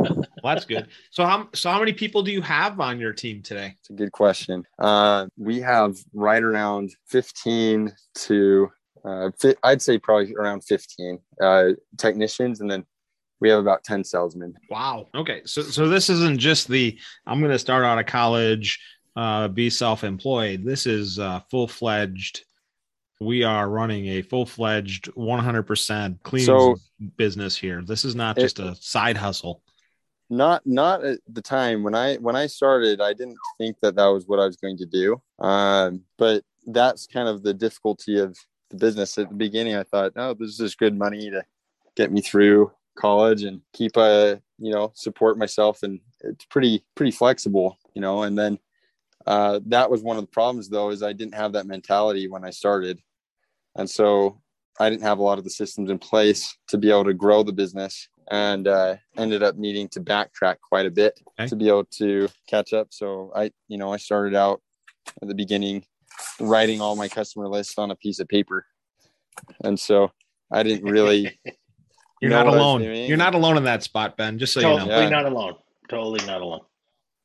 well, 0.42 0.54
that's 0.54 0.64
good. 0.64 0.88
So 1.10 1.24
how 1.24 1.48
so 1.54 1.70
how 1.70 1.78
many 1.78 1.92
people 1.92 2.22
do 2.22 2.30
you 2.30 2.42
have 2.42 2.80
on 2.80 2.98
your 2.98 3.12
team 3.12 3.42
today? 3.42 3.76
It's 3.80 3.90
a 3.90 3.94
good 3.94 4.12
question. 4.12 4.64
Uh, 4.78 5.26
we 5.36 5.60
have 5.60 5.96
right 6.14 6.42
around 6.42 6.94
15 7.08 7.92
to, 8.14 8.70
uh, 9.04 9.30
I'd 9.62 9.82
say 9.82 9.98
probably 9.98 10.34
around 10.34 10.64
15 10.64 11.18
uh, 11.42 11.68
technicians, 11.98 12.60
and 12.60 12.70
then 12.70 12.84
we 13.40 13.48
have 13.48 13.58
about 13.58 13.84
10 13.84 14.04
salesmen. 14.04 14.54
Wow. 14.68 15.08
Okay. 15.14 15.42
So 15.44 15.62
so 15.62 15.88
this 15.88 16.10
isn't 16.10 16.38
just 16.38 16.68
the 16.68 16.98
I'm 17.26 17.40
going 17.40 17.52
to 17.52 17.58
start 17.58 17.84
out 17.84 17.98
of 17.98 18.06
college, 18.06 18.78
uh, 19.16 19.48
be 19.48 19.70
self-employed. 19.70 20.64
This 20.64 20.86
is 20.86 21.18
uh, 21.18 21.40
full-fledged. 21.50 22.44
We 23.20 23.42
are 23.44 23.68
running 23.68 24.06
a 24.08 24.22
full-fledged 24.22 25.12
100% 25.14 26.22
clean 26.22 26.44
So- 26.44 26.76
business 27.16 27.56
here. 27.56 27.82
This 27.82 28.04
is 28.04 28.14
not 28.14 28.38
It- 28.38 28.42
just 28.42 28.58
a 28.58 28.74
side 28.76 29.16
hustle. 29.16 29.62
Not 30.32 30.64
not 30.64 31.04
at 31.04 31.18
the 31.26 31.42
time 31.42 31.82
when 31.82 31.96
I 31.96 32.14
when 32.18 32.36
I 32.36 32.46
started, 32.46 33.00
I 33.00 33.14
didn't 33.14 33.36
think 33.58 33.80
that 33.82 33.96
that 33.96 34.06
was 34.06 34.28
what 34.28 34.38
I 34.38 34.46
was 34.46 34.54
going 34.54 34.76
to 34.76 34.86
do. 34.86 35.20
Um, 35.40 36.02
but 36.18 36.44
that's 36.66 37.08
kind 37.08 37.28
of 37.28 37.42
the 37.42 37.52
difficulty 37.52 38.20
of 38.20 38.36
the 38.68 38.76
business. 38.76 39.18
At 39.18 39.28
the 39.30 39.34
beginning, 39.34 39.74
I 39.74 39.82
thought, 39.82 40.12
oh, 40.14 40.34
this 40.34 40.50
is 40.50 40.58
just 40.58 40.78
good 40.78 40.96
money 40.96 41.30
to 41.30 41.42
get 41.96 42.12
me 42.12 42.20
through 42.20 42.70
college 42.96 43.42
and 43.42 43.60
keep 43.72 43.96
a 43.96 44.40
you 44.58 44.72
know 44.72 44.92
support 44.94 45.38
myself, 45.38 45.82
and 45.82 46.00
it's 46.20 46.44
pretty 46.46 46.84
pretty 46.94 47.12
flexible, 47.12 47.78
you 47.94 48.00
know. 48.00 48.22
And 48.22 48.38
then 48.38 48.58
uh, 49.26 49.60
that 49.66 49.90
was 49.90 50.02
one 50.02 50.16
of 50.16 50.22
the 50.22 50.30
problems, 50.30 50.68
though, 50.68 50.90
is 50.90 51.02
I 51.02 51.12
didn't 51.12 51.34
have 51.34 51.52
that 51.52 51.66
mentality 51.66 52.28
when 52.28 52.44
I 52.44 52.50
started, 52.50 53.00
and 53.76 53.88
so 53.88 54.40
I 54.78 54.88
didn't 54.88 55.02
have 55.02 55.18
a 55.18 55.22
lot 55.22 55.38
of 55.38 55.44
the 55.44 55.50
systems 55.50 55.90
in 55.90 55.98
place 55.98 56.56
to 56.68 56.78
be 56.78 56.90
able 56.90 57.04
to 57.04 57.14
grow 57.14 57.42
the 57.42 57.52
business 57.52 58.08
and 58.30 58.66
uh, 58.66 58.96
ended 59.16 59.42
up 59.42 59.56
needing 59.56 59.88
to 59.88 60.00
backtrack 60.00 60.56
quite 60.66 60.86
a 60.86 60.90
bit 60.90 61.20
Okay. 61.38 61.48
to 61.48 61.56
be 61.56 61.68
able 61.68 61.84
to 61.84 62.28
catch 62.48 62.72
up. 62.72 62.88
So 62.90 63.32
I, 63.34 63.50
you 63.68 63.76
know, 63.76 63.92
I 63.92 63.96
started 63.96 64.34
out 64.34 64.62
at 65.20 65.28
the 65.28 65.34
beginning 65.34 65.84
writing 66.38 66.80
all 66.80 66.96
my 66.96 67.08
customer 67.08 67.48
lists 67.48 67.78
on 67.78 67.90
a 67.90 67.96
piece 67.96 68.20
of 68.20 68.28
paper. 68.28 68.66
And 69.64 69.78
so 69.78 70.12
I 70.50 70.62
didn't 70.62 70.90
really, 70.90 71.38
You're 72.20 72.30
know 72.30 72.36
not 72.36 72.46
what 72.46 72.54
I 72.54 72.56
was 72.56 72.62
alone. 72.62 72.82
You're 72.82 73.16
not 73.16 73.34
alone 73.34 73.56
in 73.56 73.64
that 73.64 73.82
spot, 73.82 74.16
Ben. 74.16 74.38
Just 74.38 74.52
so 74.52 74.60
you 74.60 74.66
totally 74.66 74.88
know. 74.88 75.00
Yeah. 75.00 75.08
not 75.08 75.26
alone. 75.26 75.54
Totally 75.88 76.24
not 76.26 76.40
alone. 76.40 76.60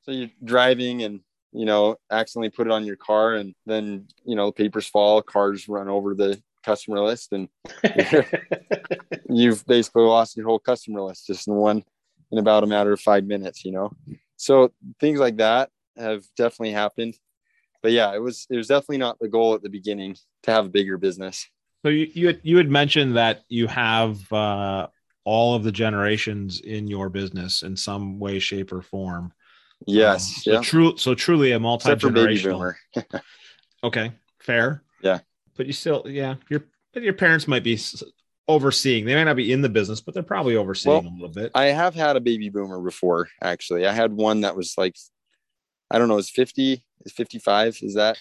so 0.04 0.12
you're 0.12 0.30
driving 0.44 1.04
and, 1.04 1.20
you 1.52 1.66
know, 1.66 1.98
accidentally 2.12 2.50
put 2.50 2.68
it 2.68 2.74
on 2.74 2.86
your 2.86 2.96
car 2.96 3.36
and 3.36 3.54
then, 3.66 4.08
you 4.26 4.36
know, 4.36 4.48
the 4.48 4.52
papers 4.54 4.88
fall, 4.88 5.22
cars 5.22 5.68
run 5.68 5.90
over 5.90 6.16
the 6.16 6.42
customer 6.64 7.00
list 7.02 7.32
and 7.34 7.48
you've 9.30 9.66
basically 9.68 10.04
lost 10.04 10.36
your 10.36 10.48
whole 10.48 10.60
customer 10.60 11.02
list 11.02 11.28
just 11.28 11.48
in 11.48 11.54
one 11.54 11.84
in 12.32 12.40
about 12.40 12.64
a 12.64 12.68
matter 12.68 12.92
of 12.92 13.00
five 13.00 13.26
minutes, 13.26 13.64
you 13.64 13.72
know? 13.72 13.92
So 14.38 14.72
things 15.00 15.20
like 15.20 15.38
that 15.38 15.70
have 15.98 16.24
definitely 16.36 16.72
happened. 16.72 17.16
But 17.84 17.92
yeah, 17.92 18.16
it 18.16 18.22
was, 18.22 18.48
it 18.50 18.58
was 18.58 18.68
definitely 18.68 18.98
not 18.98 19.20
the 19.20 19.28
goal 19.28 19.54
at 19.54 19.62
the 19.62 19.70
beginning 19.70 20.16
to 20.44 20.52
have 20.52 20.66
a 20.66 20.70
bigger 20.70 20.98
business. 20.98 21.48
So 21.86 21.90
you, 21.90 22.10
you 22.16 22.28
had, 22.28 22.40
you 22.42 22.58
had 22.58 22.68
mentioned 22.68 23.16
that 23.16 23.44
you 23.48 23.68
have, 23.68 24.34
uh, 24.34 24.88
all 25.24 25.54
of 25.54 25.64
the 25.64 25.72
generations 25.72 26.62
in 26.62 26.88
your 26.88 27.10
business 27.10 27.62
in 27.62 27.78
some 27.78 28.18
way, 28.18 28.40
shape, 28.40 28.72
or 28.74 28.82
form. 28.82 29.32
Yes. 29.86 30.28
Um, 30.28 30.42
so 30.42 30.52
yeah. 30.54 30.62
true. 30.62 30.98
So 30.98 31.14
truly 31.14 31.52
a 31.52 31.60
multi 31.60 31.92
Except 31.92 32.02
for 32.02 32.10
baby 32.10 32.42
generational. 32.42 32.74
Okay, 33.84 34.14
fair. 34.40 34.82
Yeah. 35.04 35.20
but 35.56 35.68
you 35.68 35.74
still, 35.74 36.04
yeah, 36.08 36.36
your 36.50 36.66
but 36.92 37.04
your 37.04 37.14
parents 37.14 37.48
might 37.48 37.64
be 37.64 37.78
overseeing. 38.48 39.06
They 39.06 39.14
might 39.14 39.26
not 39.26 39.36
be 39.36 39.52
in 39.52 39.62
the 39.62 39.70
business, 39.70 40.02
but 40.02 40.16
they're 40.16 40.24
probably 40.24 40.56
overseeing 40.56 41.04
Well, 41.04 41.12
a 41.12 41.14
little 41.14 41.30
bit. 41.30 41.52
I 41.54 41.66
have 41.66 41.94
had 41.94 42.16
a 42.16 42.20
baby 42.20 42.50
boomer 42.50 42.82
before, 42.82 43.28
actually. 43.44 43.86
I 43.86 43.94
had 43.94 44.12
one 44.12 44.42
that 44.42 44.56
was 44.56 44.74
like, 44.76 44.96
I 45.92 46.00
don't 46.00 46.08
know, 46.08 46.18
is 46.18 46.32
50, 46.32 46.84
is 47.06 47.14
55, 47.14 47.78
is 47.84 47.94
that? 47.94 48.18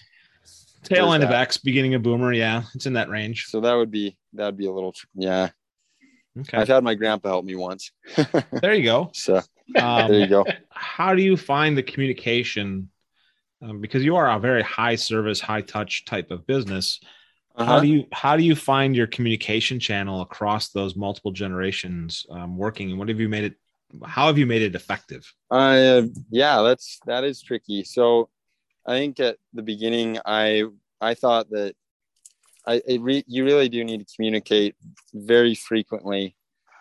Tail 0.85 1.13
end 1.13 1.23
of? 1.23 1.31
X, 1.31 1.57
beginning 1.57 1.93
of 1.95 2.03
Boomer. 2.03 2.31
Yeah, 2.33 2.63
it's 2.73 2.85
in 2.85 2.93
that 2.93 3.09
range. 3.09 3.47
So 3.47 3.61
that 3.61 3.73
would 3.73 3.91
be, 3.91 4.17
that 4.33 4.45
would 4.45 4.57
be 4.57 4.67
a 4.67 4.71
little, 4.71 4.93
yeah. 5.15 5.49
Okay, 6.39 6.57
I've 6.57 6.67
had 6.67 6.83
my 6.83 6.95
grandpa 6.95 7.29
help 7.29 7.45
me 7.45 7.55
once. 7.55 7.91
there 8.61 8.73
you 8.73 8.83
go. 8.83 9.09
So 9.13 9.41
Um, 9.77 10.11
there 10.11 10.19
you 10.19 10.27
go. 10.27 10.45
how 10.69 11.15
do 11.15 11.21
you 11.23 11.37
find 11.37 11.77
the 11.77 11.83
communication? 11.83 12.89
Um, 13.61 13.79
because 13.81 14.03
you 14.03 14.15
are 14.17 14.29
a 14.29 14.37
very 14.39 14.61
high 14.61 14.95
service, 14.95 15.39
high 15.39 15.61
touch 15.61 16.05
type 16.05 16.29
of 16.31 16.45
business. 16.45 16.99
How 17.57 17.63
Uh-huh. 17.63 17.79
do 17.79 17.87
you 17.87 18.05
how 18.11 18.35
do 18.35 18.43
you 18.43 18.53
find 18.53 18.93
your 18.97 19.07
communication 19.07 19.79
channel 19.79 20.21
across 20.21 20.69
those 20.69 20.97
multiple 20.97 21.31
generations 21.31 22.25
um, 22.29 22.57
working? 22.57 22.89
And 22.89 22.99
what 22.99 23.07
have 23.07 23.19
you 23.21 23.29
made 23.29 23.45
it? 23.45 23.55
How 24.03 24.27
have 24.27 24.37
you 24.37 24.45
made 24.45 24.61
it 24.61 24.75
effective? 24.75 25.23
Uh, 25.49 26.01
yeah, 26.29 26.61
that's 26.63 26.99
that 27.05 27.23
is 27.23 27.41
tricky. 27.41 27.85
So, 27.85 28.29
I 28.87 28.97
think 28.97 29.19
at 29.19 29.37
the 29.53 29.63
beginning, 29.63 30.19
I 30.25 30.63
I 31.01 31.13
thought 31.13 31.49
that 31.51 31.75
I 32.67 32.81
it 32.87 33.01
re, 33.01 33.23
you 33.27 33.45
really 33.45 33.69
do 33.69 33.83
need 33.83 34.05
to 34.05 34.15
communicate 34.15 34.75
very 35.13 35.55
frequently 35.55 36.35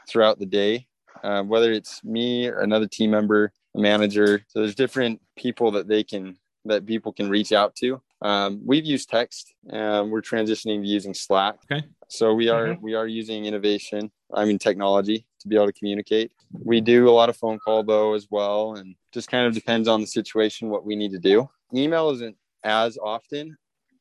throughout 0.09 0.39
the 0.39 0.47
day, 0.47 0.87
uh, 1.23 1.43
whether 1.43 1.73
it's 1.73 2.03
me 2.05 2.49
or 2.49 2.61
another 2.61 2.87
team 2.87 3.11
member, 3.11 3.53
a 3.75 3.81
manager. 3.81 4.45
So 4.49 4.61
there's 4.61 4.75
different 4.75 5.21
people 5.37 5.71
that 5.73 5.89
they 5.89 6.05
can 6.05 6.37
that 6.67 6.87
people 6.87 7.13
can 7.13 7.29
reach 7.29 7.53
out 7.53 7.75
to. 7.77 8.01
Um, 8.23 8.63
we've 8.65 8.87
used 8.87 9.11
text. 9.11 9.53
Um, 9.71 10.11
we're 10.11 10.23
transitioning 10.23 10.81
to 10.81 10.89
using 10.89 11.13
Slack. 11.13 11.57
Okay. 11.71 11.87
So 12.09 12.33
we 12.35 12.49
are 12.49 12.77
we 12.81 12.95
are 12.95 13.07
using 13.07 13.45
innovation. 13.45 14.11
I 14.33 14.45
mean 14.45 14.59
technology 14.59 15.27
to 15.41 15.49
be 15.49 15.57
able 15.57 15.67
to 15.67 15.73
communicate. 15.73 16.33
We 16.53 16.81
do 16.81 17.09
a 17.09 17.11
lot 17.11 17.29
of 17.29 17.37
phone 17.37 17.59
call 17.59 17.83
though 17.83 18.15
as 18.15 18.29
well, 18.31 18.75
and 18.75 18.95
just 19.13 19.31
kind 19.31 19.47
of 19.47 19.55
depends 19.55 19.89
on 19.89 20.01
the 20.01 20.07
situation 20.07 20.71
what 20.71 20.87
we 20.87 20.97
need 20.97 21.13
to 21.13 21.19
do. 21.19 21.49
Email 21.75 22.11
isn't 22.11 22.37
as 22.65 22.99
often. 23.03 23.57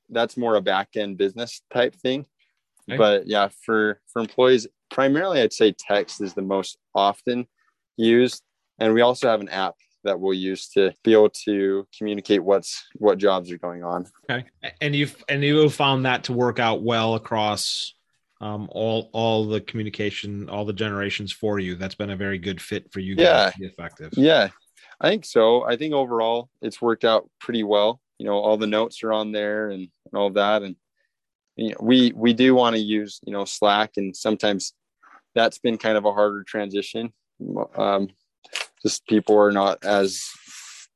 That's 0.10 0.38
more 0.38 0.56
a 0.56 0.62
back 0.62 0.90
end 0.96 1.18
business 1.18 1.62
type 1.74 1.96
thing. 1.96 2.26
Okay. 2.90 2.98
But 2.98 3.28
yeah, 3.28 3.50
for 3.66 4.00
for 4.12 4.22
employees, 4.22 4.68
primarily 4.92 5.42
I'd 5.42 5.54
say 5.54 5.74
text 5.78 6.22
is 6.22 6.34
the 6.34 6.42
most 6.42 6.78
often 6.94 7.48
used, 7.98 8.42
and 8.80 8.94
we 8.94 9.02
also 9.02 9.30
have 9.30 9.42
an 9.42 9.50
app 9.50 9.76
that 10.04 10.20
we'll 10.20 10.34
use 10.34 10.68
to 10.68 10.92
be 11.06 11.14
able 11.14 11.30
to 11.30 11.88
communicate 11.98 12.44
what's 12.44 12.84
what 12.98 13.18
jobs 13.18 13.50
are 13.52 13.58
going 13.58 13.84
on. 13.84 14.06
Okay, 14.30 14.46
and 14.82 14.94
you've 14.94 15.16
and 15.30 15.44
you 15.44 15.58
have 15.60 15.74
found 15.74 16.06
that 16.06 16.26
to 16.26 16.34
work 16.34 16.60
out 16.60 16.84
well 16.84 17.16
across 17.16 17.94
um, 18.42 18.68
all 18.72 19.10
all 19.14 19.46
the 19.48 19.62
communication, 19.62 20.50
all 20.50 20.66
the 20.66 20.74
generations 20.74 21.32
for 21.32 21.60
you. 21.60 21.76
That's 21.76 21.96
been 21.96 22.10
a 22.10 22.18
very 22.18 22.38
good 22.38 22.62
fit 22.62 22.92
for 22.92 23.00
you 23.00 23.16
guys 23.16 23.24
Yeah. 23.26 23.50
to 23.52 23.60
be 23.60 23.66
effective. 23.66 24.12
Yeah, 24.18 24.50
I 25.04 25.10
think 25.10 25.26
so. 25.26 25.68
I 25.68 25.76
think 25.76 25.94
overall 25.94 26.50
it's 26.62 26.82
worked 26.82 27.04
out 27.04 27.30
pretty 27.40 27.64
well. 27.64 28.00
You 28.18 28.26
know, 28.26 28.36
all 28.36 28.56
the 28.56 28.68
notes 28.68 29.04
are 29.04 29.12
on 29.12 29.34
there 29.34 29.70
and, 29.70 29.82
and 29.82 30.14
all 30.14 30.30
that. 30.32 30.64
And 30.64 30.78
you 31.58 31.72
know, 31.72 31.76
we 31.82 32.14
we 32.16 32.34
do 32.34 32.56
want 32.56 32.78
to 32.78 32.82
use 32.82 33.20
you 33.26 33.34
know 33.34 33.44
Slack, 33.44 33.92
and 33.98 34.16
sometimes 34.16 34.74
that's 35.36 35.60
been 35.60 35.78
kind 35.78 35.98
of 35.98 36.06
a 36.06 36.14
harder 36.14 36.44
transition. 36.44 37.12
Um, 37.76 38.08
just 38.82 39.06
people 39.06 39.38
are 39.38 39.52
not 39.52 39.84
as 39.84 40.24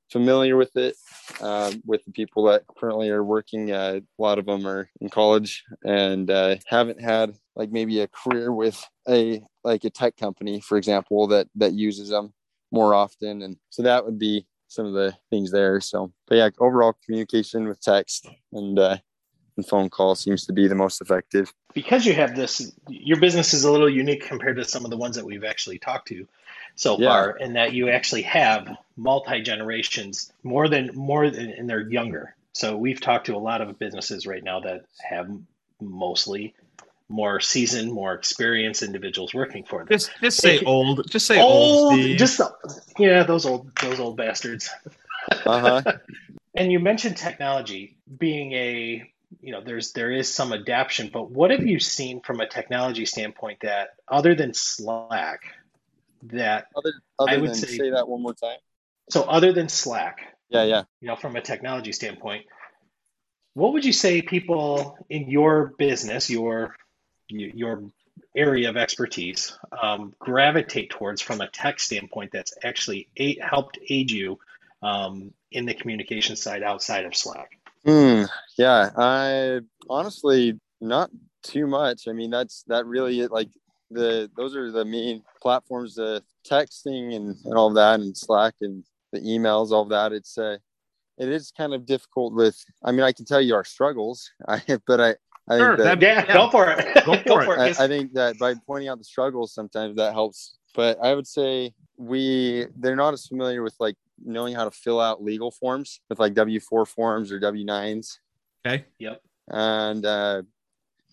familiar 0.09 0.55
with 0.55 0.75
it. 0.77 0.95
Um, 1.41 1.81
with 1.85 2.05
the 2.05 2.11
people 2.13 2.45
that 2.45 2.63
currently 2.79 3.09
are 3.09 3.23
working, 3.23 3.73
uh, 3.73 3.99
a 3.99 4.21
lot 4.21 4.39
of 4.39 4.45
them 4.45 4.65
are 4.65 4.89
in 5.01 5.09
college 5.09 5.65
and 5.83 6.31
uh, 6.31 6.55
haven't 6.65 7.01
had 7.01 7.35
like 7.57 7.69
maybe 7.69 7.99
a 7.99 8.07
career 8.07 8.53
with 8.53 8.81
a 9.09 9.41
like 9.65 9.83
a 9.83 9.89
tech 9.89 10.15
company, 10.15 10.61
for 10.61 10.77
example, 10.77 11.27
that 11.27 11.49
that 11.55 11.73
uses 11.73 12.07
them 12.07 12.33
more 12.71 12.93
often. 12.93 13.41
And 13.41 13.57
so 13.69 13.83
that 13.83 14.05
would 14.05 14.19
be 14.19 14.45
some 14.67 14.85
of 14.85 14.93
the 14.93 15.15
things 15.29 15.51
there. 15.51 15.79
So, 15.81 16.11
but 16.27 16.35
yeah, 16.35 16.49
overall 16.59 16.97
communication 17.05 17.67
with 17.67 17.79
text 17.81 18.27
and, 18.51 18.77
uh, 18.77 18.97
and 19.55 19.65
phone 19.67 19.89
call 19.89 20.13
seems 20.15 20.45
to 20.45 20.53
be 20.53 20.67
the 20.67 20.75
most 20.75 21.01
effective. 21.01 21.51
because 21.73 22.05
you 22.05 22.13
have 22.13 22.35
this 22.35 22.71
your 22.87 23.19
business 23.19 23.53
is 23.53 23.63
a 23.63 23.71
little 23.71 23.89
unique 23.89 24.23
compared 24.27 24.55
to 24.57 24.63
some 24.65 24.83
of 24.85 24.91
the 24.91 24.97
ones 24.97 25.15
that 25.15 25.25
we've 25.25 25.43
actually 25.43 25.79
talked 25.79 26.07
to 26.09 26.27
so 26.75 26.97
Yeah. 26.99 27.07
far 27.07 27.37
in 27.37 27.53
that 27.53 27.73
you 27.73 27.89
actually 27.89 28.21
have 28.23 28.67
multi 28.95 29.41
generations 29.41 30.31
more 30.43 30.67
than 30.67 30.91
more 30.93 31.29
than 31.29 31.49
and 31.51 31.67
they're 31.69 31.89
younger 31.89 32.35
so 32.53 32.77
we've 32.77 33.01
talked 33.01 33.25
to 33.27 33.35
a 33.35 33.37
lot 33.49 33.61
of 33.61 33.79
businesses 33.79 34.27
right 34.27 34.43
now 34.43 34.59
that 34.59 34.85
have 35.09 35.27
mostly 35.81 36.53
more 37.09 37.39
seasoned 37.39 37.91
more 37.91 38.13
experienced 38.13 38.83
individuals 38.83 39.33
working 39.33 39.63
for 39.63 39.79
them 39.79 39.87
Just 39.89 40.11
just 40.21 40.37
say 40.41 40.55
If- 40.57 40.67
old. 40.67 41.09
Just 41.09 41.25
say 41.25 41.39
old. 41.41 41.93
old 41.93 41.93
Steve. 41.99 42.17
just 42.17 42.41
yeah 42.99 43.23
those 43.23 43.45
old 43.45 43.71
those 43.81 43.99
old 43.99 44.17
bastards 44.17 44.69
Uh 45.45 45.81
huh. 45.81 45.93
and 46.55 46.71
you 46.71 46.79
mentioned 46.79 47.15
technology 47.17 47.97
being 48.17 48.51
a 48.53 49.09
you 49.41 49.51
know 49.51 49.61
there's 49.61 49.91
there 49.93 50.11
is 50.11 50.33
some 50.33 50.51
adaptation 50.53 51.09
but 51.13 51.31
what 51.31 51.51
have 51.51 51.65
you 51.65 51.79
seen 51.79 52.21
from 52.21 52.39
a 52.39 52.47
technology 52.47 53.05
standpoint 53.05 53.59
that 53.61 53.89
other 54.07 54.35
than 54.35 54.53
slack 54.53 55.41
that 56.23 56.67
other 56.75 56.91
other 57.19 57.31
I 57.31 57.37
would 57.37 57.49
than 57.49 57.55
say- 57.55 57.77
say 57.77 57.89
that 57.91 58.07
one 58.07 58.21
more 58.21 58.33
time. 58.33 58.57
so 59.09 59.23
other 59.23 59.53
than 59.53 59.69
slack 59.69 60.35
Yeah, 60.49 60.63
yeah. 60.63 60.83
you 61.01 61.07
know 61.07 61.15
from 61.15 61.35
a 61.37 61.41
technology 61.41 61.91
standpoint 61.93 62.45
what 63.53 63.73
would 63.73 63.85
you 63.85 63.93
say 63.93 64.21
people 64.21 64.97
in 65.09 65.29
your 65.29 65.73
business 65.77 66.29
your 66.29 66.75
your 67.29 67.83
area 68.35 68.69
of 68.69 68.77
expertise 68.77 69.57
um, 69.81 70.13
gravitate 70.19 70.89
towards 70.89 71.21
from 71.21 71.41
a 71.41 71.47
tech 71.47 71.79
standpoint 71.79 72.31
that's 72.31 72.53
actually 72.63 73.07
aid, 73.17 73.39
helped 73.41 73.77
aid 73.89 74.11
you 74.11 74.39
um, 74.81 75.33
in 75.51 75.65
the 75.65 75.73
communication 75.73 76.35
side 76.35 76.63
outside 76.63 77.05
of 77.05 77.15
slack 77.15 77.57
Hmm. 77.87 78.23
Yeah. 78.57 78.89
I 78.97 79.61
honestly 79.89 80.59
not 80.81 81.09
too 81.41 81.67
much. 81.67 82.09
I 82.09 82.11
mean, 82.11 82.29
that's 82.29 82.63
that 82.67 82.85
really 82.85 83.25
like 83.27 83.49
the 83.89 84.29
those 84.35 84.55
are 84.55 84.71
the 84.71 84.83
main 84.83 85.23
platforms, 85.41 85.95
the 85.95 86.21
texting 86.45 87.15
and, 87.15 87.37
and 87.45 87.53
all 87.53 87.71
that, 87.73 88.01
and 88.01 88.15
Slack 88.15 88.55
and 88.61 88.83
the 89.13 89.19
emails, 89.21 89.71
all 89.71 89.85
that. 89.85 90.11
It's 90.11 90.37
uh, 90.37 90.57
it 91.17 91.29
is 91.29 91.51
kind 91.55 91.73
of 91.73 91.85
difficult 91.85 92.33
with. 92.33 92.61
I 92.83 92.91
mean, 92.91 93.03
I 93.03 93.13
can 93.13 93.25
tell 93.25 93.41
you 93.41 93.55
our 93.55 93.63
struggles, 93.63 94.29
I 94.47 94.61
but 94.85 94.99
I 94.99 95.15
I 95.49 95.57
Sure, 95.57 95.67
think 95.69 95.77
that, 95.77 95.83
that'd 95.83 96.01
yeah, 96.01 96.25
Yeah. 96.27 96.33
go 96.33 96.49
for 96.49 96.69
it 96.69 97.05
Go 97.05 97.15
for 97.23 97.53
it. 97.55 97.59
I, 97.59 97.67
'cause- 97.69 97.79
I 97.79 97.87
think 97.87 98.13
that 98.13 98.37
by 98.37 98.53
pointing 98.65 98.89
out 98.89 98.97
the 98.97 99.03
struggles, 99.03 99.53
sometimes 99.53 99.95
that 99.97 100.13
helps. 100.13 100.57
But 100.75 100.97
I 101.01 101.15
would 101.15 101.27
say 101.27 101.73
we 101.97 102.65
they're 102.75 102.95
not 102.95 103.13
as 103.13 103.25
familiar 103.25 103.63
with 103.63 103.75
like 103.79 103.95
knowing 104.23 104.53
how 104.55 104.65
to 104.65 104.71
fill 104.71 104.99
out 104.99 105.23
legal 105.23 105.51
forms 105.51 106.01
with 106.09 106.19
like 106.19 106.33
W 106.33 106.59
four 106.59 106.85
forms 106.85 107.31
or 107.31 107.39
W 107.39 107.65
nines, 107.65 108.19
okay. 108.65 108.85
Yep. 108.99 109.21
and 109.49 110.05
uh, 110.05 110.41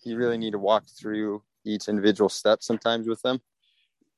you 0.03 0.17
really 0.17 0.37
need 0.37 0.51
to 0.51 0.59
walk 0.59 0.83
through 0.99 1.41
each 1.63 1.87
individual 1.87 2.29
step 2.29 2.61
sometimes 2.61 3.07
with 3.07 3.21
them, 3.23 3.39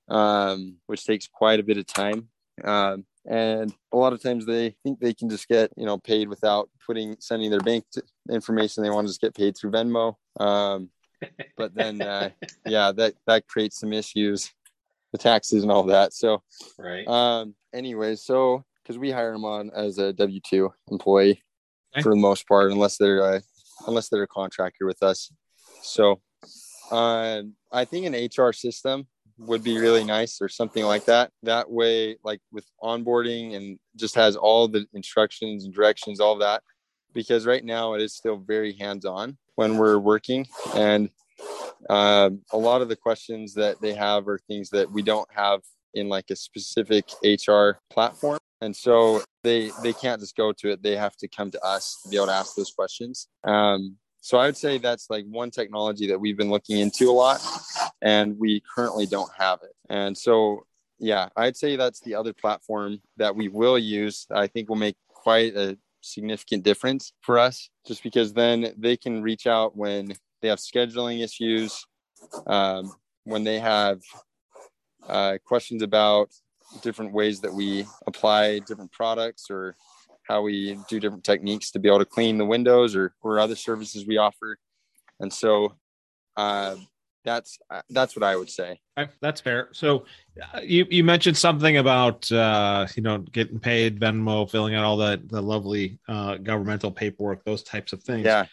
um, 0.09 0.77
which 0.88 1.05
takes 1.05 1.27
quite 1.27 1.59
a 1.59 1.63
bit 1.63 1.77
of 1.77 1.86
time. 1.86 2.29
Um, 2.63 3.05
and 3.27 3.74
a 3.91 3.98
lot 3.98 4.13
of 4.13 4.22
times 4.22 4.46
they 4.46 4.75
think 4.84 5.00
they 5.00 5.13
can 5.13 5.29
just 5.29 5.48
get 5.48 5.72
you 5.77 5.86
know 5.86 5.98
paid 5.98 6.29
without 6.29 6.69
putting 6.86 7.15
sending 7.19 7.50
their 7.51 7.60
bank 7.60 7.84
information. 8.31 8.84
They 8.84 8.89
want 8.89 9.07
to 9.07 9.12
just 9.12 9.22
get 9.22 9.36
paid 9.36 9.57
through 9.57 9.72
Venmo. 9.72 10.15
Um, 10.39 10.89
but 11.57 11.75
then 11.75 12.01
uh, 12.01 12.29
yeah, 12.65 12.91
that 12.93 13.15
that 13.27 13.48
creates 13.48 13.79
some 13.79 13.93
issues, 13.93 14.51
the 15.12 15.17
taxes 15.17 15.63
and 15.63 15.72
all 15.72 15.84
that. 15.84 16.13
So 16.13 16.41
Right. 16.79 17.07
um, 17.07 17.55
anyway, 17.74 18.15
so 18.15 18.63
because 18.81 18.98
we 18.98 19.12
hire 19.12 19.34
them 19.34 19.46
on 19.46 19.69
as 19.75 19.98
a 19.98 20.13
W 20.13 20.39
two 20.46 20.74
employee 20.89 21.43
Okay. 21.93 22.03
for 22.03 22.10
the 22.10 22.15
most 22.19 22.48
part, 22.48 22.72
unless 22.72 22.98
they're 22.98 23.24
uh, 23.24 23.39
unless 23.88 24.10
they're 24.10 24.24
a 24.24 24.27
contractor 24.27 24.86
with 24.86 25.01
us. 25.03 25.31
So 25.81 26.22
um, 26.91 27.55
I 27.72 27.86
think 27.86 28.05
an 28.05 28.13
HR 28.13 28.51
system 28.53 29.07
would 29.39 29.63
be 29.63 29.77
really 29.77 30.03
nice 30.03 30.41
or 30.41 30.50
something 30.50 30.84
like 30.84 31.06
that. 31.06 31.32
That 31.44 31.70
way, 31.70 32.17
like 32.24 32.41
with 32.51 32.65
onboarding 32.82 33.56
and 33.56 33.79
just 33.96 34.15
has 34.15 34.36
all 34.36 34.67
the 34.67 34.86
instructions 34.94 35.65
and 35.65 35.74
directions, 35.74 36.20
all 36.20 36.38
that. 36.38 36.63
Because 37.13 37.46
right 37.46 37.63
now 37.63 37.94
it 37.94 38.01
is 38.01 38.15
still 38.15 38.38
very 38.38 38.74
hands 38.74 39.06
on 39.06 39.38
when 39.56 39.77
we're 39.77 39.98
working, 39.98 40.46
and 40.75 41.10
um, 41.89 42.41
a 42.51 42.58
lot 42.58 42.82
of 42.82 42.89
the 42.89 42.96
questions 42.96 43.53
that 43.56 43.82
they 43.82 43.94
have 43.94 44.27
are 44.27 44.39
things 44.48 44.70
that 44.72 44.91
we 44.91 45.01
don't 45.01 45.27
have 45.32 45.62
in 45.94 46.10
like 46.10 46.25
a 46.29 46.36
specific 46.36 47.06
HR 47.24 47.79
platform. 47.89 48.39
And 48.62 48.75
so 48.75 49.22
they 49.44 49.72
they 49.84 49.94
can't 49.94 50.20
just 50.20 50.36
go 50.36 50.51
to 50.51 50.72
it. 50.72 50.82
They 50.82 50.96
have 50.96 51.15
to 51.17 51.27
come 51.27 51.51
to 51.51 51.63
us 51.63 52.00
to 52.03 52.10
be 52.10 52.17
able 52.17 52.27
to 52.27 52.34
ask 52.34 52.56
those 52.56 52.72
questions. 52.72 53.27
Um, 53.44 53.98
so 54.20 54.38
I 54.38 54.48
would 54.48 54.58
say 54.58 54.77
that's 54.77 55.10
like 55.10 55.25
one 55.29 55.51
technology 55.51 56.08
that 56.08 56.20
we've 56.20 56.38
been 56.38 56.50
looking 56.50 56.79
into 56.79 57.10
a 57.10 57.13
lot, 57.13 57.39
and 58.01 58.38
we 58.38 58.62
currently 58.75 59.06
don't 59.06 59.32
have 59.38 59.60
it. 59.63 59.74
And 59.89 60.18
so 60.18 60.66
yeah, 61.00 61.30
I'd 61.36 61.58
say 61.58 61.75
that's 61.75 62.00
the 62.01 62.16
other 62.16 62.34
platform 62.34 63.01
that 63.18 63.36
we 63.36 63.48
will 63.48 63.77
use. 63.77 64.25
I 64.32 64.48
think 64.48 64.70
will 64.70 64.75
make 64.75 64.98
quite 65.08 65.56
a 65.56 65.77
significant 66.01 66.63
difference 66.63 67.13
for 67.22 67.38
us, 67.38 67.70
just 67.86 68.04
because 68.04 68.34
then 68.34 68.74
they 68.77 68.98
can 68.98 69.22
reach 69.22 69.46
out 69.48 69.75
when 69.75 70.13
they 70.42 70.48
have 70.48 70.60
scheduling 70.60 71.24
issues, 71.24 71.86
um, 72.48 72.94
when 73.25 73.44
they 73.44 73.60
have 73.60 74.01
uh, 75.08 75.38
questions 75.46 75.84
about 75.84 76.30
different 76.82 77.13
ways 77.13 77.39
that 77.42 77.54
we 77.54 77.86
apply 78.08 78.60
different 78.60 78.92
products 78.92 79.50
or 79.50 79.75
how 80.24 80.42
we 80.42 80.77
do 80.89 81.00
different 81.00 81.24
techniques 81.24 81.72
to 81.72 81.80
be 81.80 81.88
able 81.88 82.00
to 82.00 82.06
clean 82.06 82.38
the 82.38 82.46
windows 82.46 82.96
or, 82.96 83.13
or 83.22 83.39
other 83.39 83.56
services 83.56 84.06
we 84.06 84.18
offer. 84.18 84.58
And 85.20 85.32
so 85.32 85.74
uh, 86.36 86.75
that's 87.27 87.60
that's 87.89 88.15
what 88.15 88.24
I 88.24 88.38
would 88.38 88.50
say. 88.50 88.79
That's 89.22 89.41
fair. 89.41 89.67
So 89.74 90.05
uh, 90.53 90.62
you 90.63 90.88
you 90.89 91.03
mentioned 91.03 91.36
something 91.36 91.77
about 91.77 92.31
uh, 92.31 92.88
you 92.96 93.03
know 93.03 93.17
getting 93.17 93.60
paid 93.60 94.00
Venmo, 94.00 94.50
filling 94.50 94.75
out 94.75 94.86
all 94.86 94.96
the 94.96 95.22
the 95.25 95.41
lovely 95.41 96.00
uh, 96.07 96.38
governmental 96.38 96.89
paperwork, 96.89 97.43
those 97.43 97.63
types 97.63 97.91
of 97.91 98.01
things. 98.01 98.25
Yeah. 98.25 98.46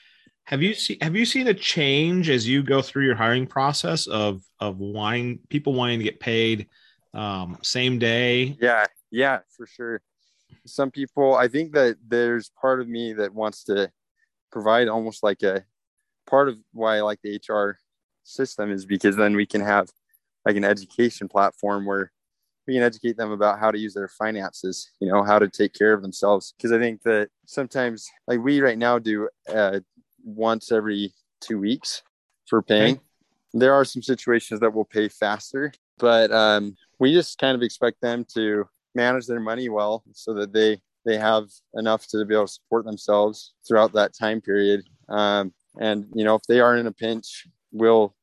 Have 0.46 0.60
you 0.60 0.74
seen 0.74 0.98
Have 1.00 1.14
you 1.14 1.24
seen 1.24 1.46
a 1.46 1.54
change 1.54 2.28
as 2.28 2.48
you 2.48 2.64
go 2.64 2.82
through 2.82 3.06
your 3.06 3.14
hiring 3.14 3.46
process 3.46 4.08
of 4.08 4.42
of 4.58 4.78
wanting 4.78 5.38
people 5.48 5.72
wanting 5.72 6.00
to 6.00 6.04
get 6.04 6.18
paid 6.18 6.66
um, 7.14 7.58
same 7.62 8.00
day? 8.00 8.56
Yeah, 8.60 8.86
yeah, 9.12 9.38
for 9.56 9.66
sure. 9.66 10.02
Some 10.66 10.90
people, 10.90 11.34
I 11.34 11.46
think 11.46 11.74
that 11.74 11.96
there's 12.06 12.50
part 12.60 12.80
of 12.80 12.88
me 12.88 13.12
that 13.14 13.32
wants 13.32 13.64
to 13.64 13.90
provide 14.50 14.88
almost 14.88 15.22
like 15.22 15.42
a 15.42 15.64
part 16.26 16.48
of 16.48 16.56
why 16.72 16.96
I 16.96 17.00
like 17.02 17.20
the 17.22 17.40
HR 17.48 17.78
system 18.24 18.70
is 18.70 18.84
because 18.84 19.16
then 19.16 19.36
we 19.36 19.46
can 19.46 19.60
have 19.60 19.90
like 20.44 20.56
an 20.56 20.64
education 20.64 21.28
platform 21.28 21.86
where 21.86 22.12
we 22.66 22.74
can 22.74 22.82
educate 22.82 23.16
them 23.16 23.30
about 23.30 23.58
how 23.58 23.70
to 23.70 23.78
use 23.78 23.94
their 23.94 24.08
finances, 24.08 24.90
you 25.00 25.08
know, 25.08 25.22
how 25.22 25.38
to 25.38 25.48
take 25.48 25.74
care 25.74 25.92
of 25.92 26.02
themselves. 26.02 26.54
Because 26.56 26.72
I 26.72 26.78
think 26.78 27.02
that 27.02 27.28
sometimes, 27.46 28.08
like 28.26 28.40
we 28.40 28.60
right 28.60 28.78
now 28.78 28.98
do 28.98 29.28
uh, 29.48 29.80
once 30.24 30.72
every 30.72 31.12
two 31.40 31.58
weeks 31.58 32.02
for 32.48 32.62
paying. 32.62 32.94
Okay. 32.94 33.02
There 33.52 33.74
are 33.74 33.84
some 33.84 34.02
situations 34.02 34.60
that 34.60 34.74
will 34.74 34.84
pay 34.84 35.08
faster, 35.08 35.72
but 35.98 36.32
um, 36.32 36.76
we 36.98 37.12
just 37.12 37.38
kind 37.38 37.54
of 37.54 37.62
expect 37.62 38.00
them 38.00 38.24
to 38.34 38.64
manage 38.94 39.26
their 39.26 39.40
money 39.40 39.68
well 39.68 40.02
so 40.12 40.34
that 40.34 40.52
they 40.52 40.80
they 41.04 41.18
have 41.18 41.44
enough 41.74 42.06
to 42.08 42.24
be 42.24 42.34
able 42.34 42.46
to 42.46 42.52
support 42.52 42.86
themselves 42.86 43.52
throughout 43.66 43.92
that 43.92 44.14
time 44.18 44.40
period. 44.40 44.82
Um, 45.08 45.52
and 45.78 46.06
you 46.14 46.24
know, 46.24 46.34
if 46.34 46.42
they 46.48 46.60
are 46.60 46.76
in 46.76 46.86
a 46.86 46.92
pinch, 46.92 47.46
we'll 47.74 48.14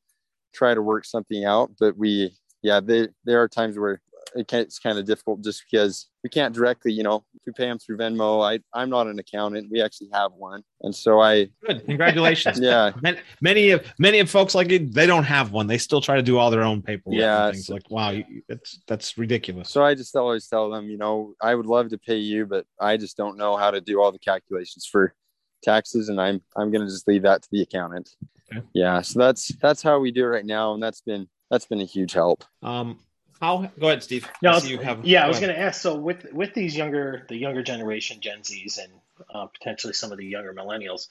try 0.52 0.74
to 0.74 0.82
work 0.82 1.04
something 1.04 1.44
out. 1.44 1.70
But 1.78 1.96
we, 1.96 2.34
yeah, 2.62 2.80
they, 2.80 3.08
there 3.24 3.40
are 3.42 3.48
times 3.48 3.78
where 3.78 4.00
it 4.34 4.48
can, 4.48 4.60
it's 4.60 4.78
kind 4.78 4.98
of 4.98 5.04
difficult 5.04 5.42
just 5.42 5.62
because 5.70 6.08
we 6.24 6.30
can't 6.30 6.54
directly, 6.54 6.92
you 6.92 7.02
know, 7.02 7.24
we 7.46 7.52
pay 7.52 7.66
them 7.66 7.78
through 7.78 7.98
Venmo. 7.98 8.42
I, 8.42 8.60
I'm 8.72 8.88
not 8.88 9.06
an 9.06 9.18
accountant. 9.18 9.68
We 9.70 9.82
actually 9.82 10.08
have 10.12 10.32
one. 10.32 10.62
And 10.80 10.94
so 10.94 11.20
I, 11.20 11.48
good. 11.66 11.84
Congratulations. 11.84 12.58
yeah. 12.62 12.92
Many 13.40 13.70
of, 13.70 13.84
many 13.98 14.20
of 14.20 14.30
folks 14.30 14.54
like 14.54 14.70
it, 14.70 14.94
they 14.94 15.06
don't 15.06 15.24
have 15.24 15.52
one. 15.52 15.66
They 15.66 15.78
still 15.78 16.00
try 16.00 16.16
to 16.16 16.22
do 16.22 16.38
all 16.38 16.50
their 16.50 16.62
own 16.62 16.82
paperwork. 16.82 17.18
Yeah. 17.18 17.50
Things 17.50 17.68
like, 17.68 17.90
wow, 17.90 18.16
that's, 18.48 18.80
that's 18.86 19.18
ridiculous. 19.18 19.68
So 19.68 19.84
I 19.84 19.94
just 19.94 20.16
always 20.16 20.46
tell 20.46 20.70
them, 20.70 20.88
you 20.88 20.96
know, 20.96 21.34
I 21.40 21.54
would 21.54 21.66
love 21.66 21.90
to 21.90 21.98
pay 21.98 22.16
you, 22.16 22.46
but 22.46 22.64
I 22.80 22.96
just 22.96 23.16
don't 23.16 23.36
know 23.36 23.56
how 23.56 23.70
to 23.70 23.80
do 23.80 24.00
all 24.00 24.12
the 24.12 24.18
calculations 24.18 24.88
for 24.90 25.14
taxes. 25.62 26.08
And 26.08 26.20
I'm, 26.20 26.42
I'm 26.56 26.70
going 26.70 26.84
to 26.84 26.92
just 26.92 27.08
leave 27.08 27.22
that 27.22 27.42
to 27.42 27.48
the 27.50 27.62
accountant. 27.62 28.16
Okay. 28.50 28.64
Yeah. 28.74 29.00
So 29.00 29.18
that's, 29.18 29.48
that's 29.56 29.82
how 29.82 29.98
we 29.98 30.10
do 30.10 30.24
it 30.24 30.28
right 30.28 30.44
now. 30.44 30.74
And 30.74 30.82
that's 30.82 31.00
been, 31.00 31.28
that's 31.50 31.66
been 31.66 31.80
a 31.80 31.86
huge 31.86 32.12
help. 32.12 32.44
Um, 32.62 32.98
how 33.40 33.68
go 33.80 33.88
ahead, 33.88 34.02
Steve. 34.04 34.28
No, 34.40 34.56
you 34.58 34.78
have, 34.78 35.04
yeah, 35.04 35.24
I 35.24 35.28
was 35.28 35.40
going 35.40 35.52
to 35.52 35.58
ask. 35.58 35.80
So 35.80 35.96
with 35.96 36.32
with 36.32 36.54
these 36.54 36.76
younger, 36.76 37.26
the 37.28 37.36
younger 37.36 37.60
generation, 37.60 38.20
Gen 38.20 38.38
Zs, 38.42 38.78
and 38.78 38.92
uh, 39.34 39.46
potentially 39.46 39.92
some 39.94 40.12
of 40.12 40.18
the 40.18 40.24
younger 40.24 40.54
millennials, 40.54 41.08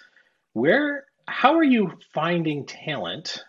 where 0.53 1.07
how 1.27 1.55
are 1.55 1.63
you 1.63 1.91
finding 2.13 2.65
talent 2.65 3.43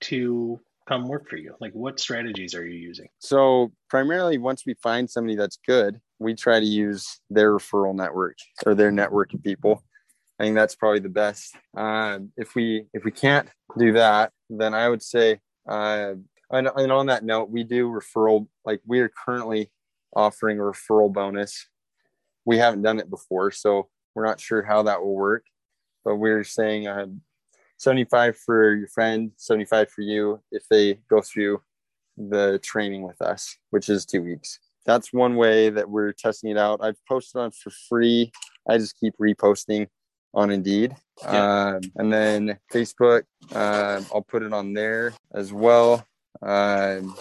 to 0.00 0.58
come 0.88 1.06
work 1.06 1.28
for 1.28 1.36
you? 1.36 1.54
Like, 1.60 1.72
what 1.74 2.00
strategies 2.00 2.54
are 2.54 2.66
you 2.66 2.78
using? 2.78 3.08
So 3.18 3.72
primarily, 3.90 4.38
once 4.38 4.64
we 4.64 4.72
find 4.72 5.08
somebody 5.08 5.36
that's 5.36 5.58
good, 5.66 6.00
we 6.18 6.34
try 6.34 6.60
to 6.60 6.66
use 6.66 7.20
their 7.28 7.52
referral 7.52 7.94
network 7.94 8.38
or 8.64 8.74
their 8.74 8.90
network 8.90 9.34
of 9.34 9.42
people. 9.42 9.84
I 10.38 10.44
think 10.44 10.54
that's 10.54 10.76
probably 10.76 11.00
the 11.00 11.08
best. 11.08 11.56
Uh, 11.76 12.20
if 12.36 12.54
we 12.54 12.86
if 12.94 13.04
we 13.04 13.10
can't 13.10 13.48
do 13.76 13.92
that, 13.94 14.32
then 14.48 14.72
I 14.74 14.88
would 14.88 15.02
say 15.02 15.40
uh, 15.68 16.14
and, 16.50 16.68
and 16.74 16.92
on 16.92 17.06
that 17.06 17.24
note, 17.24 17.50
we 17.50 17.62
do 17.62 17.88
referral, 17.88 18.48
like 18.64 18.80
we 18.86 19.00
are 19.00 19.10
currently 19.10 19.70
offering 20.16 20.58
a 20.58 20.62
referral 20.62 21.12
bonus. 21.12 21.66
We 22.44 22.56
haven't 22.56 22.82
done 22.82 22.98
it 22.98 23.10
before, 23.10 23.50
so 23.50 23.88
we're 24.14 24.24
not 24.24 24.40
sure 24.40 24.62
how 24.62 24.82
that 24.84 25.02
will 25.02 25.14
work, 25.14 25.44
but 26.04 26.16
we're 26.16 26.44
saying 26.44 26.86
uh, 26.86 27.06
75 27.76 28.36
for 28.38 28.74
your 28.74 28.88
friend, 28.88 29.32
75 29.36 29.90
for 29.90 30.00
you 30.00 30.40
if 30.50 30.66
they 30.70 30.94
go 31.10 31.20
through 31.20 31.60
the 32.16 32.58
training 32.62 33.02
with 33.02 33.20
us, 33.20 33.56
which 33.70 33.90
is 33.90 34.06
two 34.06 34.22
weeks. 34.22 34.58
That's 34.86 35.12
one 35.12 35.36
way 35.36 35.68
that 35.68 35.90
we're 35.90 36.12
testing 36.12 36.50
it 36.50 36.56
out. 36.56 36.80
I've 36.82 36.98
posted 37.06 37.42
on 37.42 37.50
for 37.50 37.70
free. 37.70 38.32
I 38.66 38.78
just 38.78 38.98
keep 38.98 39.14
reposting 39.18 39.88
on 40.34 40.50
Indeed. 40.50 40.94
Yeah. 41.22 41.76
Um, 41.76 41.80
and 41.96 42.12
then 42.12 42.58
Facebook, 42.72 43.22
uh, 43.54 44.02
I'll 44.14 44.22
put 44.22 44.42
it 44.42 44.52
on 44.52 44.72
there 44.72 45.14
as 45.34 45.52
well. 45.52 46.06
Um, 46.42 47.16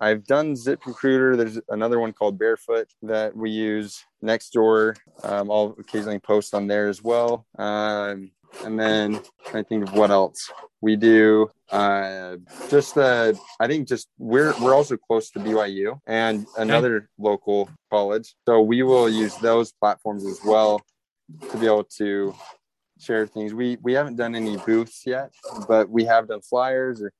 I've 0.00 0.24
done 0.24 0.56
Zip 0.56 0.86
Recruiter. 0.86 1.36
There's 1.36 1.58
another 1.68 2.00
one 2.00 2.12
called 2.12 2.38
Barefoot 2.38 2.88
that 3.02 3.36
we 3.36 3.50
use. 3.50 4.02
Nextdoor, 4.24 4.96
um, 5.24 5.50
I'll 5.50 5.76
occasionally 5.78 6.18
post 6.18 6.54
on 6.54 6.66
there 6.66 6.88
as 6.88 7.02
well. 7.02 7.46
Um, 7.58 8.30
and 8.64 8.78
then 8.78 9.20
I 9.52 9.62
think 9.62 9.88
of 9.88 9.94
what 9.94 10.10
else 10.10 10.50
we 10.80 10.96
do. 10.96 11.50
Uh, 11.70 12.36
just 12.68 12.94
the, 12.94 13.38
I 13.60 13.66
think 13.66 13.88
just 13.88 14.08
we're 14.18 14.54
we're 14.60 14.74
also 14.74 14.96
close 14.96 15.30
to 15.32 15.38
BYU 15.38 16.00
and 16.06 16.46
another 16.56 16.96
okay. 16.96 17.06
local 17.18 17.70
college, 17.90 18.34
so 18.46 18.60
we 18.60 18.82
will 18.82 19.08
use 19.08 19.36
those 19.36 19.72
platforms 19.72 20.26
as 20.26 20.40
well 20.44 20.82
to 21.50 21.58
be 21.58 21.66
able 21.66 21.84
to 21.98 22.34
share 22.98 23.26
things. 23.26 23.54
We 23.54 23.78
we 23.82 23.92
haven't 23.92 24.16
done 24.16 24.34
any 24.34 24.56
booths 24.58 25.02
yet, 25.06 25.32
but 25.68 25.88
we 25.88 26.04
have 26.04 26.28
done 26.28 26.42
flyers 26.42 27.02
or 27.02 27.12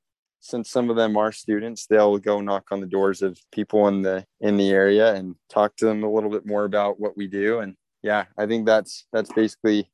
since 0.43 0.71
some 0.71 0.89
of 0.89 0.95
them 0.95 1.17
are 1.17 1.31
students 1.31 1.85
they'll 1.85 2.17
go 2.17 2.41
knock 2.41 2.65
on 2.71 2.79
the 2.79 2.87
doors 2.87 3.21
of 3.21 3.37
people 3.51 3.87
in 3.87 4.01
the 4.01 4.25
in 4.39 4.57
the 4.57 4.71
area 4.71 5.13
and 5.13 5.35
talk 5.49 5.75
to 5.75 5.85
them 5.85 6.03
a 6.03 6.11
little 6.11 6.31
bit 6.31 6.47
more 6.47 6.65
about 6.65 6.99
what 6.99 7.15
we 7.15 7.27
do. 7.27 7.59
And 7.59 7.75
yeah 8.03 8.25
i 8.37 8.47
think 8.47 8.65
that's 8.65 9.05
that's 9.13 9.31
basically 9.33 9.87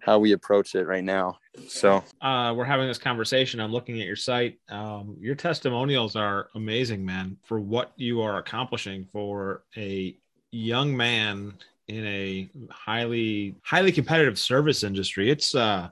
how 0.00 0.18
we 0.18 0.32
approach 0.32 0.74
it 0.74 0.86
right 0.86 1.04
now. 1.04 1.38
So 1.68 2.02
uh, 2.20 2.54
we're 2.56 2.64
having 2.64 2.86
this 2.86 2.98
conversation. 2.98 3.60
I'm 3.60 3.72
looking 3.72 4.00
at 4.00 4.06
your 4.06 4.16
site. 4.16 4.58
Um, 4.68 5.16
your 5.20 5.34
testimonials 5.34 6.16
are 6.16 6.48
amazing 6.54 7.04
man 7.04 7.36
for 7.44 7.60
what 7.60 7.92
you 7.96 8.22
are 8.22 8.38
accomplishing 8.38 9.06
for 9.12 9.64
a 9.76 10.16
young 10.50 10.96
man 10.96 11.54
in 11.88 12.04
a 12.06 12.50
highly 12.70 13.54
highly 13.62 13.92
competitive 13.92 14.38
service 14.38 14.82
industry 14.82 15.30
it's 15.30 15.54
uh 15.54 15.88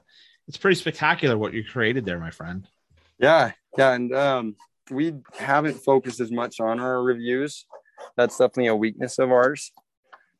it's 0.47 0.57
pretty 0.57 0.75
spectacular 0.75 1.37
what 1.37 1.53
you 1.53 1.63
created 1.63 2.05
there 2.05 2.19
my 2.19 2.31
friend 2.31 2.67
yeah, 3.19 3.51
yeah, 3.77 3.93
and 3.93 4.13
um, 4.13 4.55
we 4.91 5.13
haven't 5.37 5.75
focused 5.75 6.19
as 6.19 6.31
much 6.31 6.59
on 6.59 6.79
our 6.79 7.01
reviews. 7.01 7.65
That's 8.17 8.37
definitely 8.37 8.67
a 8.67 8.75
weakness 8.75 9.19
of 9.19 9.31
ours. 9.31 9.71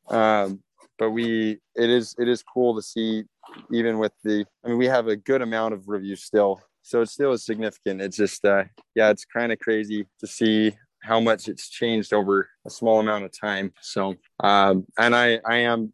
Um, 0.09 0.61
but 0.97 1.11
we, 1.11 1.59
it 1.75 1.89
is, 1.89 2.15
it 2.19 2.27
is 2.27 2.43
cool 2.43 2.75
to 2.75 2.81
see, 2.81 3.23
even 3.71 3.97
with 3.97 4.11
the. 4.23 4.45
I 4.63 4.69
mean, 4.69 4.77
we 4.77 4.87
have 4.87 5.07
a 5.07 5.15
good 5.15 5.41
amount 5.41 5.73
of 5.73 5.87
reviews 5.87 6.23
still, 6.23 6.61
so 6.81 7.01
it 7.01 7.09
still 7.09 7.31
is 7.31 7.45
significant. 7.45 8.01
It's 8.01 8.17
just, 8.17 8.43
uh, 8.45 8.65
yeah, 8.93 9.09
it's 9.09 9.25
kind 9.25 9.51
of 9.51 9.59
crazy 9.59 10.07
to 10.19 10.27
see 10.27 10.73
how 11.05 11.19
much 11.19 11.47
it's 11.47 11.69
changed 11.69 12.13
over 12.13 12.49
a 12.65 12.69
small 12.69 12.99
amount 12.99 13.25
of 13.25 13.31
time. 13.37 13.73
So, 13.81 14.15
um, 14.41 14.85
and 14.97 15.15
I, 15.15 15.39
I 15.47 15.57
am 15.57 15.93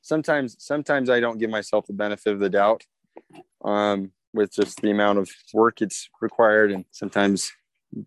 sometimes, 0.00 0.56
sometimes 0.58 1.08
I 1.08 1.20
don't 1.20 1.38
give 1.38 1.50
myself 1.50 1.86
the 1.86 1.92
benefit 1.92 2.32
of 2.32 2.40
the 2.40 2.50
doubt. 2.50 2.82
Um, 3.64 4.12
with 4.34 4.52
just 4.52 4.80
the 4.80 4.90
amount 4.90 5.18
of 5.18 5.30
work 5.52 5.82
it's 5.82 6.08
required 6.20 6.72
and 6.72 6.84
sometimes 6.90 7.52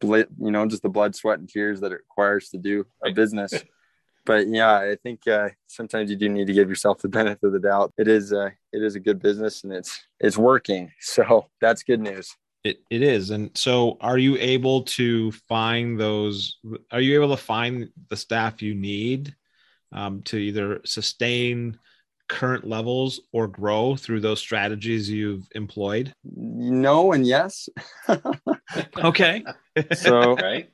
you 0.02 0.26
know 0.40 0.66
just 0.66 0.82
the 0.82 0.90
blood 0.90 1.16
sweat 1.16 1.40
and 1.40 1.50
tears 1.50 1.82
that 1.82 1.92
it 1.92 2.00
requires 2.10 2.50
to 2.50 2.58
do 2.58 2.86
a 3.06 3.12
business 3.12 3.54
but 4.26 4.48
yeah 4.48 4.76
i 4.76 4.96
think 5.04 5.28
uh, 5.28 5.50
sometimes 5.68 6.10
you 6.10 6.16
do 6.16 6.28
need 6.28 6.48
to 6.48 6.54
give 6.54 6.70
yourself 6.70 7.02
the 7.02 7.08
benefit 7.20 7.44
of 7.44 7.54
the 7.54 7.60
doubt 7.60 7.94
it 7.98 8.08
is 8.08 8.34
uh, 8.34 8.50
it 8.74 8.84
is 8.84 8.96
a 8.96 9.00
good 9.00 9.22
business 9.22 9.64
and 9.64 9.74
it's 9.74 10.04
it's 10.20 10.38
working 10.38 10.92
so 11.00 11.48
that's 11.62 11.84
good 11.84 12.02
news 12.02 12.36
It, 12.66 12.80
it 12.90 13.04
is. 13.04 13.30
And 13.30 13.52
so 13.54 13.98
are 14.02 14.18
you 14.18 14.38
able 14.38 14.82
to 14.84 15.32
find 15.32 16.00
those? 16.00 16.58
Are 16.92 17.00
you 17.00 17.22
able 17.22 17.36
to 17.36 17.42
find 17.42 17.90
the 18.10 18.18
staff 18.18 18.64
you 18.64 18.74
need 18.74 19.36
um, 19.92 20.24
to 20.24 20.38
either 20.38 20.82
sustain 20.84 21.78
current 22.28 22.66
levels 22.68 23.22
or 23.32 23.48
grow 23.48 23.96
through 23.96 24.22
those 24.22 24.40
strategies 24.40 25.08
you've 25.08 25.48
employed? 25.54 26.12
No, 26.24 27.12
and 27.12 27.28
yes. 27.28 27.70
okay. 28.98 29.46
so, 29.94 30.36
right. 30.42 30.68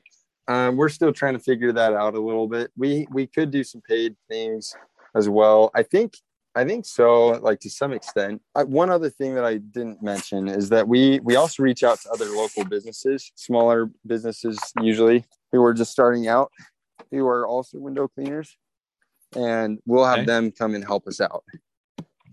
Um, 0.48 0.76
we're 0.76 0.88
still 0.88 1.12
trying 1.12 1.34
to 1.34 1.40
figure 1.40 1.72
that 1.74 1.92
out 1.92 2.14
a 2.14 2.20
little 2.20 2.48
bit. 2.48 2.70
We 2.74 3.06
we 3.12 3.26
could 3.26 3.50
do 3.50 3.62
some 3.62 3.82
paid 3.82 4.16
things 4.30 4.74
as 5.14 5.28
well. 5.28 5.70
I 5.74 5.82
think 5.82 6.14
I 6.54 6.64
think 6.64 6.84
so, 6.84 7.28
like 7.28 7.60
to 7.60 7.70
some 7.70 7.92
extent. 7.92 8.42
I, 8.54 8.64
one 8.64 8.90
other 8.90 9.08
thing 9.08 9.34
that 9.36 9.44
I 9.44 9.56
didn't 9.56 10.02
mention 10.02 10.48
is 10.48 10.68
that 10.68 10.86
we 10.86 11.20
we 11.20 11.36
also 11.36 11.62
reach 11.62 11.82
out 11.82 12.00
to 12.02 12.10
other 12.10 12.26
local 12.26 12.64
businesses, 12.64 13.32
smaller 13.36 13.90
businesses 14.06 14.58
usually 14.80 15.24
who 15.50 15.62
are 15.64 15.72
just 15.72 15.92
starting 15.92 16.28
out, 16.28 16.50
who 17.10 17.26
are 17.26 17.46
also 17.46 17.78
window 17.78 18.06
cleaners, 18.06 18.56
and 19.34 19.78
we'll 19.86 20.04
have 20.04 20.20
okay. 20.20 20.26
them 20.26 20.50
come 20.50 20.74
and 20.74 20.84
help 20.84 21.06
us 21.06 21.20
out 21.20 21.42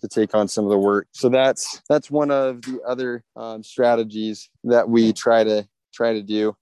to 0.02 0.08
take 0.08 0.36
on 0.36 0.48
some 0.48 0.66
of 0.66 0.72
the 0.72 0.78
work. 0.78 1.08
So 1.12 1.30
that's 1.30 1.82
that's 1.88 2.12
one 2.12 2.32
of 2.32 2.62
the 2.62 2.82
other 2.86 3.24
um, 3.38 3.64
strategies 3.64 4.50
that 4.66 4.90
we 4.90 5.14
try 5.14 5.46
to 5.46 5.66
try 5.94 6.14
to 6.14 6.22
do. 6.22 6.56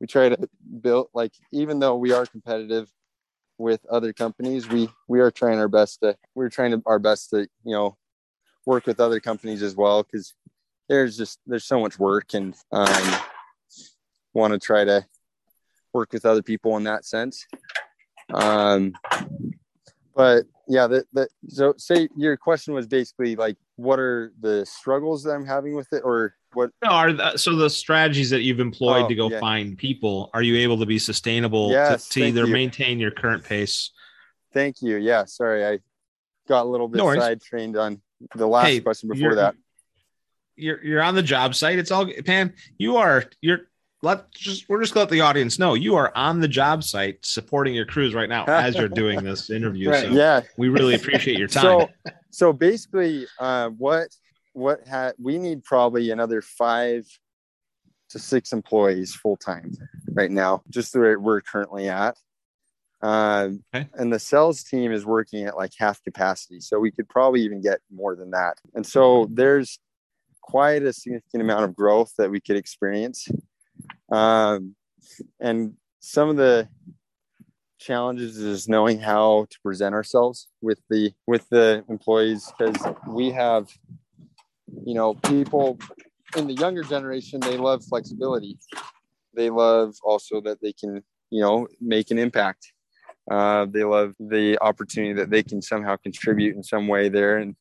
We 0.00 0.06
try 0.06 0.30
to 0.30 0.48
build 0.80 1.08
like 1.12 1.32
even 1.52 1.78
though 1.78 1.96
we 1.96 2.12
are 2.12 2.24
competitive 2.24 2.90
with 3.62 3.84
other 3.86 4.12
companies 4.12 4.68
we 4.68 4.88
we 5.08 5.20
are 5.20 5.30
trying 5.30 5.58
our 5.58 5.68
best 5.68 6.00
to 6.00 6.16
we're 6.34 6.48
trying 6.48 6.72
to 6.72 6.82
our 6.86 6.98
best 6.98 7.30
to 7.30 7.40
you 7.64 7.72
know 7.72 7.96
work 8.66 8.86
with 8.86 9.00
other 9.00 9.20
companies 9.20 9.62
as 9.62 9.74
well 9.74 10.02
because 10.02 10.34
there's 10.88 11.16
just 11.16 11.38
there's 11.46 11.64
so 11.64 11.80
much 11.80 11.98
work 11.98 12.34
and 12.34 12.54
um, 12.72 13.20
want 14.34 14.52
to 14.52 14.58
try 14.58 14.84
to 14.84 15.04
work 15.92 16.12
with 16.12 16.26
other 16.26 16.42
people 16.42 16.76
in 16.76 16.84
that 16.84 17.04
sense. 17.04 17.46
Um, 18.32 18.94
but 20.14 20.44
yeah 20.68 20.86
that 20.86 21.06
that 21.12 21.28
so 21.48 21.74
say 21.76 22.08
your 22.16 22.36
question 22.36 22.74
was 22.74 22.86
basically 22.86 23.36
like 23.36 23.56
what 23.76 23.98
are 23.98 24.32
the 24.40 24.64
struggles 24.64 25.22
that 25.22 25.32
i'm 25.32 25.44
having 25.44 25.74
with 25.74 25.92
it 25.92 26.02
or 26.04 26.34
what? 26.54 26.70
No, 26.82 26.90
are 26.90 27.12
the, 27.12 27.36
so 27.36 27.56
the 27.56 27.70
strategies 27.70 28.30
that 28.30 28.42
you've 28.42 28.60
employed 28.60 29.04
oh, 29.04 29.08
to 29.08 29.14
go 29.14 29.30
yeah. 29.30 29.40
find 29.40 29.76
people 29.76 30.30
are 30.34 30.42
you 30.42 30.56
able 30.56 30.78
to 30.78 30.86
be 30.86 30.98
sustainable 30.98 31.70
yes, 31.70 32.08
to, 32.08 32.20
to 32.20 32.26
either 32.26 32.46
you. 32.46 32.52
maintain 32.52 32.98
your 32.98 33.10
current 33.10 33.44
pace? 33.44 33.90
Thank 34.52 34.82
you. 34.82 34.96
Yeah 34.96 35.24
sorry 35.24 35.64
i 35.66 35.78
got 36.48 36.64
a 36.64 36.68
little 36.68 36.88
bit 36.88 36.98
no 36.98 37.14
side 37.14 37.40
trained 37.40 37.76
on 37.76 38.00
the 38.34 38.46
last 38.46 38.66
hey, 38.66 38.80
question 38.80 39.08
before 39.08 39.34
that. 39.34 39.54
You're 40.56 40.82
you're 40.84 41.02
on 41.02 41.14
the 41.14 41.22
job 41.22 41.54
site. 41.54 41.78
It's 41.78 41.90
all 41.90 42.06
pan 42.24 42.54
you 42.78 42.96
are 42.96 43.24
you're 43.40 43.60
let 44.02 44.30
just 44.32 44.68
we're 44.68 44.80
just 44.80 44.96
let 44.96 45.08
the 45.08 45.20
audience 45.20 45.58
know 45.58 45.74
you 45.74 45.94
are 45.94 46.12
on 46.16 46.40
the 46.40 46.48
job 46.48 46.82
site 46.82 47.24
supporting 47.24 47.74
your 47.74 47.86
crews 47.86 48.14
right 48.14 48.28
now 48.28 48.44
as 48.46 48.74
you're 48.76 48.88
doing 48.88 49.22
this 49.22 49.48
interview 49.58 49.90
right. 49.90 50.06
so 50.06 50.10
yeah. 50.10 50.40
we 50.56 50.68
really 50.68 50.94
appreciate 50.94 51.38
your 51.38 51.48
time. 51.48 51.62
so 51.62 51.88
so 52.30 52.52
basically 52.52 53.26
uh, 53.38 53.68
what 53.70 54.08
what 54.52 54.86
had 54.86 55.14
we 55.18 55.38
need 55.38 55.64
probably 55.64 56.10
another 56.10 56.42
five 56.42 57.06
to 58.10 58.18
six 58.18 58.52
employees 58.52 59.14
full 59.14 59.36
time 59.36 59.72
right 60.12 60.30
now, 60.30 60.62
just 60.70 60.92
the 60.92 61.00
where 61.00 61.18
we're 61.18 61.40
currently 61.40 61.88
at. 61.88 62.16
Um, 63.02 63.64
okay. 63.74 63.88
And 63.94 64.12
the 64.12 64.20
sales 64.20 64.62
team 64.62 64.92
is 64.92 65.04
working 65.04 65.46
at 65.46 65.56
like 65.56 65.72
half 65.76 66.02
capacity, 66.04 66.60
so 66.60 66.78
we 66.78 66.92
could 66.92 67.08
probably 67.08 67.42
even 67.42 67.60
get 67.60 67.80
more 67.92 68.14
than 68.14 68.30
that. 68.30 68.58
And 68.74 68.86
so 68.86 69.28
there's 69.30 69.78
quite 70.40 70.82
a 70.82 70.92
significant 70.92 71.42
amount 71.42 71.64
of 71.64 71.74
growth 71.74 72.12
that 72.18 72.30
we 72.30 72.40
could 72.40 72.56
experience. 72.56 73.26
Um, 74.10 74.76
and 75.40 75.74
some 76.00 76.28
of 76.28 76.36
the 76.36 76.68
challenges 77.78 78.38
is 78.38 78.68
knowing 78.68 79.00
how 79.00 79.46
to 79.50 79.58
present 79.60 79.94
ourselves 79.94 80.48
with 80.60 80.78
the 80.88 81.12
with 81.26 81.48
the 81.48 81.84
employees 81.88 82.52
because 82.56 82.76
we 83.08 83.30
have 83.30 83.68
you 84.84 84.94
know, 84.94 85.14
people 85.14 85.78
in 86.36 86.46
the 86.46 86.54
younger 86.54 86.82
generation, 86.82 87.40
they 87.40 87.56
love 87.56 87.84
flexibility. 87.84 88.58
They 89.34 89.50
love 89.50 89.94
also 90.02 90.40
that 90.42 90.60
they 90.60 90.72
can, 90.72 91.02
you 91.30 91.42
know, 91.42 91.68
make 91.80 92.10
an 92.10 92.18
impact. 92.18 92.72
Uh, 93.30 93.66
they 93.68 93.84
love 93.84 94.14
the 94.18 94.58
opportunity 94.60 95.12
that 95.14 95.30
they 95.30 95.42
can 95.42 95.62
somehow 95.62 95.96
contribute 95.96 96.56
in 96.56 96.62
some 96.62 96.88
way 96.88 97.08
there. 97.08 97.38
And 97.38 97.54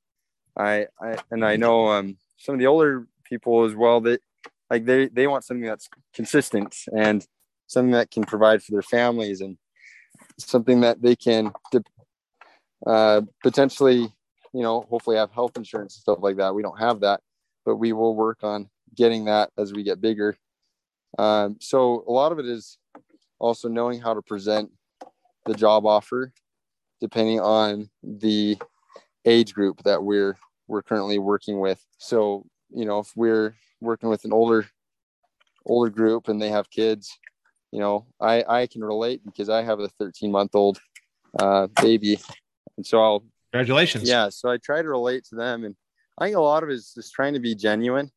I, 0.57 0.87
I 1.01 1.17
and 1.29 1.45
I 1.45 1.55
know 1.55 1.87
um, 1.87 2.17
some 2.37 2.55
of 2.55 2.59
the 2.59 2.67
older 2.67 3.07
people 3.23 3.63
as 3.63 3.75
well 3.75 4.01
that 4.01 4.21
like 4.69 4.85
they 4.85 5.07
they 5.07 5.27
want 5.27 5.45
something 5.45 5.65
that's 5.65 5.89
consistent 6.13 6.75
and 6.95 7.25
something 7.67 7.91
that 7.91 8.11
can 8.11 8.23
provide 8.23 8.63
for 8.63 8.71
their 8.71 8.81
families 8.81 9.41
and 9.41 9.57
something 10.37 10.81
that 10.81 11.01
they 11.01 11.15
can 11.15 11.51
uh, 12.85 13.21
potentially 13.43 14.11
you 14.53 14.61
know, 14.61 14.81
hopefully 14.89 15.17
have 15.17 15.31
health 15.31 15.57
insurance 15.57 15.95
and 15.95 16.01
stuff 16.01 16.19
like 16.21 16.37
that. 16.37 16.53
We 16.53 16.61
don't 16.61 16.79
have 16.79 16.99
that, 17.01 17.21
but 17.65 17.77
we 17.77 17.93
will 17.93 18.15
work 18.15 18.39
on 18.43 18.69
getting 18.95 19.25
that 19.25 19.51
as 19.57 19.73
we 19.73 19.83
get 19.83 20.01
bigger. 20.01 20.37
Um, 21.17 21.57
so 21.59 22.03
a 22.07 22.11
lot 22.11 22.31
of 22.31 22.39
it 22.39 22.45
is 22.45 22.77
also 23.39 23.67
knowing 23.67 23.99
how 23.99 24.13
to 24.13 24.21
present 24.21 24.71
the 25.45 25.53
job 25.53 25.85
offer 25.85 26.31
depending 27.01 27.39
on 27.39 27.89
the 28.03 28.57
age 29.25 29.53
group 29.53 29.83
that 29.83 30.03
we're 30.03 30.37
we're 30.67 30.83
currently 30.83 31.19
working 31.19 31.59
with. 31.59 31.83
So, 31.97 32.45
you 32.69 32.85
know, 32.85 32.99
if 32.99 33.11
we're 33.15 33.55
working 33.81 34.07
with 34.07 34.23
an 34.23 34.31
older 34.31 34.67
older 35.65 35.89
group 35.89 36.27
and 36.27 36.41
they 36.41 36.49
have 36.49 36.69
kids, 36.69 37.17
you 37.71 37.79
know, 37.79 38.05
I 38.21 38.43
I 38.47 38.67
can 38.67 38.83
relate 38.83 39.21
because 39.25 39.49
I 39.49 39.63
have 39.63 39.79
a 39.79 39.89
13 39.89 40.31
month 40.31 40.51
old 40.53 40.79
uh, 41.39 41.67
baby, 41.81 42.19
and 42.77 42.85
so 42.85 43.01
I'll 43.01 43.23
Congratulations. 43.51 44.07
Yeah. 44.07 44.29
So 44.29 44.49
I 44.49 44.57
try 44.57 44.81
to 44.81 44.87
relate 44.87 45.25
to 45.25 45.35
them. 45.35 45.65
And 45.65 45.75
I 46.17 46.25
think 46.25 46.37
a 46.37 46.41
lot 46.41 46.63
of 46.63 46.69
it 46.69 46.73
is 46.73 46.93
just 46.95 47.13
trying 47.13 47.33
to 47.33 47.39
be 47.39 47.55
genuine 47.55 48.11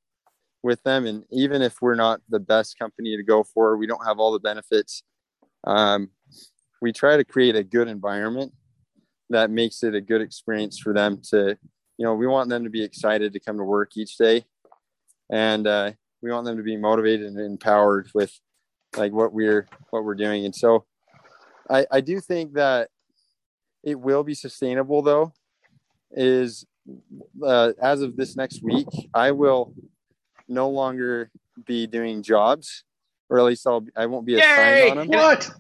with 0.62 0.82
them. 0.82 1.06
And 1.06 1.24
even 1.30 1.62
if 1.62 1.82
we're 1.82 1.94
not 1.94 2.20
the 2.28 2.38
best 2.38 2.78
company 2.78 3.16
to 3.16 3.22
go 3.22 3.42
for, 3.42 3.76
we 3.76 3.86
don't 3.86 4.04
have 4.06 4.18
all 4.18 4.32
the 4.32 4.38
benefits. 4.38 5.02
Um, 5.64 6.10
we 6.80 6.92
try 6.92 7.16
to 7.16 7.24
create 7.24 7.56
a 7.56 7.64
good 7.64 7.88
environment 7.88 8.52
that 9.30 9.50
makes 9.50 9.82
it 9.82 9.94
a 9.94 10.00
good 10.00 10.20
experience 10.20 10.78
for 10.78 10.92
them 10.92 11.20
to, 11.30 11.56
you 11.98 12.04
know, 12.04 12.14
we 12.14 12.26
want 12.26 12.50
them 12.50 12.64
to 12.64 12.70
be 12.70 12.84
excited 12.84 13.32
to 13.32 13.40
come 13.40 13.56
to 13.56 13.64
work 13.64 13.96
each 13.96 14.16
day. 14.16 14.44
And 15.30 15.66
uh, 15.66 15.92
we 16.22 16.30
want 16.30 16.44
them 16.44 16.56
to 16.58 16.62
be 16.62 16.76
motivated 16.76 17.26
and 17.26 17.40
empowered 17.40 18.10
with 18.14 18.32
like 18.96 19.12
what 19.12 19.32
we're 19.32 19.66
what 19.90 20.04
we're 20.04 20.14
doing. 20.14 20.44
And 20.44 20.54
so 20.54 20.84
I, 21.68 21.86
I 21.90 22.00
do 22.00 22.20
think 22.20 22.54
that 22.54 22.90
it 23.84 23.98
will 23.98 24.24
be 24.24 24.34
sustainable 24.34 25.02
though 25.02 25.32
is 26.10 26.66
uh, 27.42 27.72
as 27.80 28.02
of 28.02 28.16
this 28.16 28.36
next 28.36 28.62
week 28.62 28.88
i 29.14 29.30
will 29.30 29.74
no 30.48 30.68
longer 30.68 31.30
be 31.66 31.86
doing 31.86 32.22
jobs 32.22 32.84
or 33.28 33.38
at 33.38 33.44
least 33.44 33.66
I'll 33.66 33.84
I 33.96 34.06
won't 34.06 34.26
be 34.26 34.38
assigned 34.38 34.98
on 34.98 35.08
them. 35.08 35.08
What? 35.08 35.50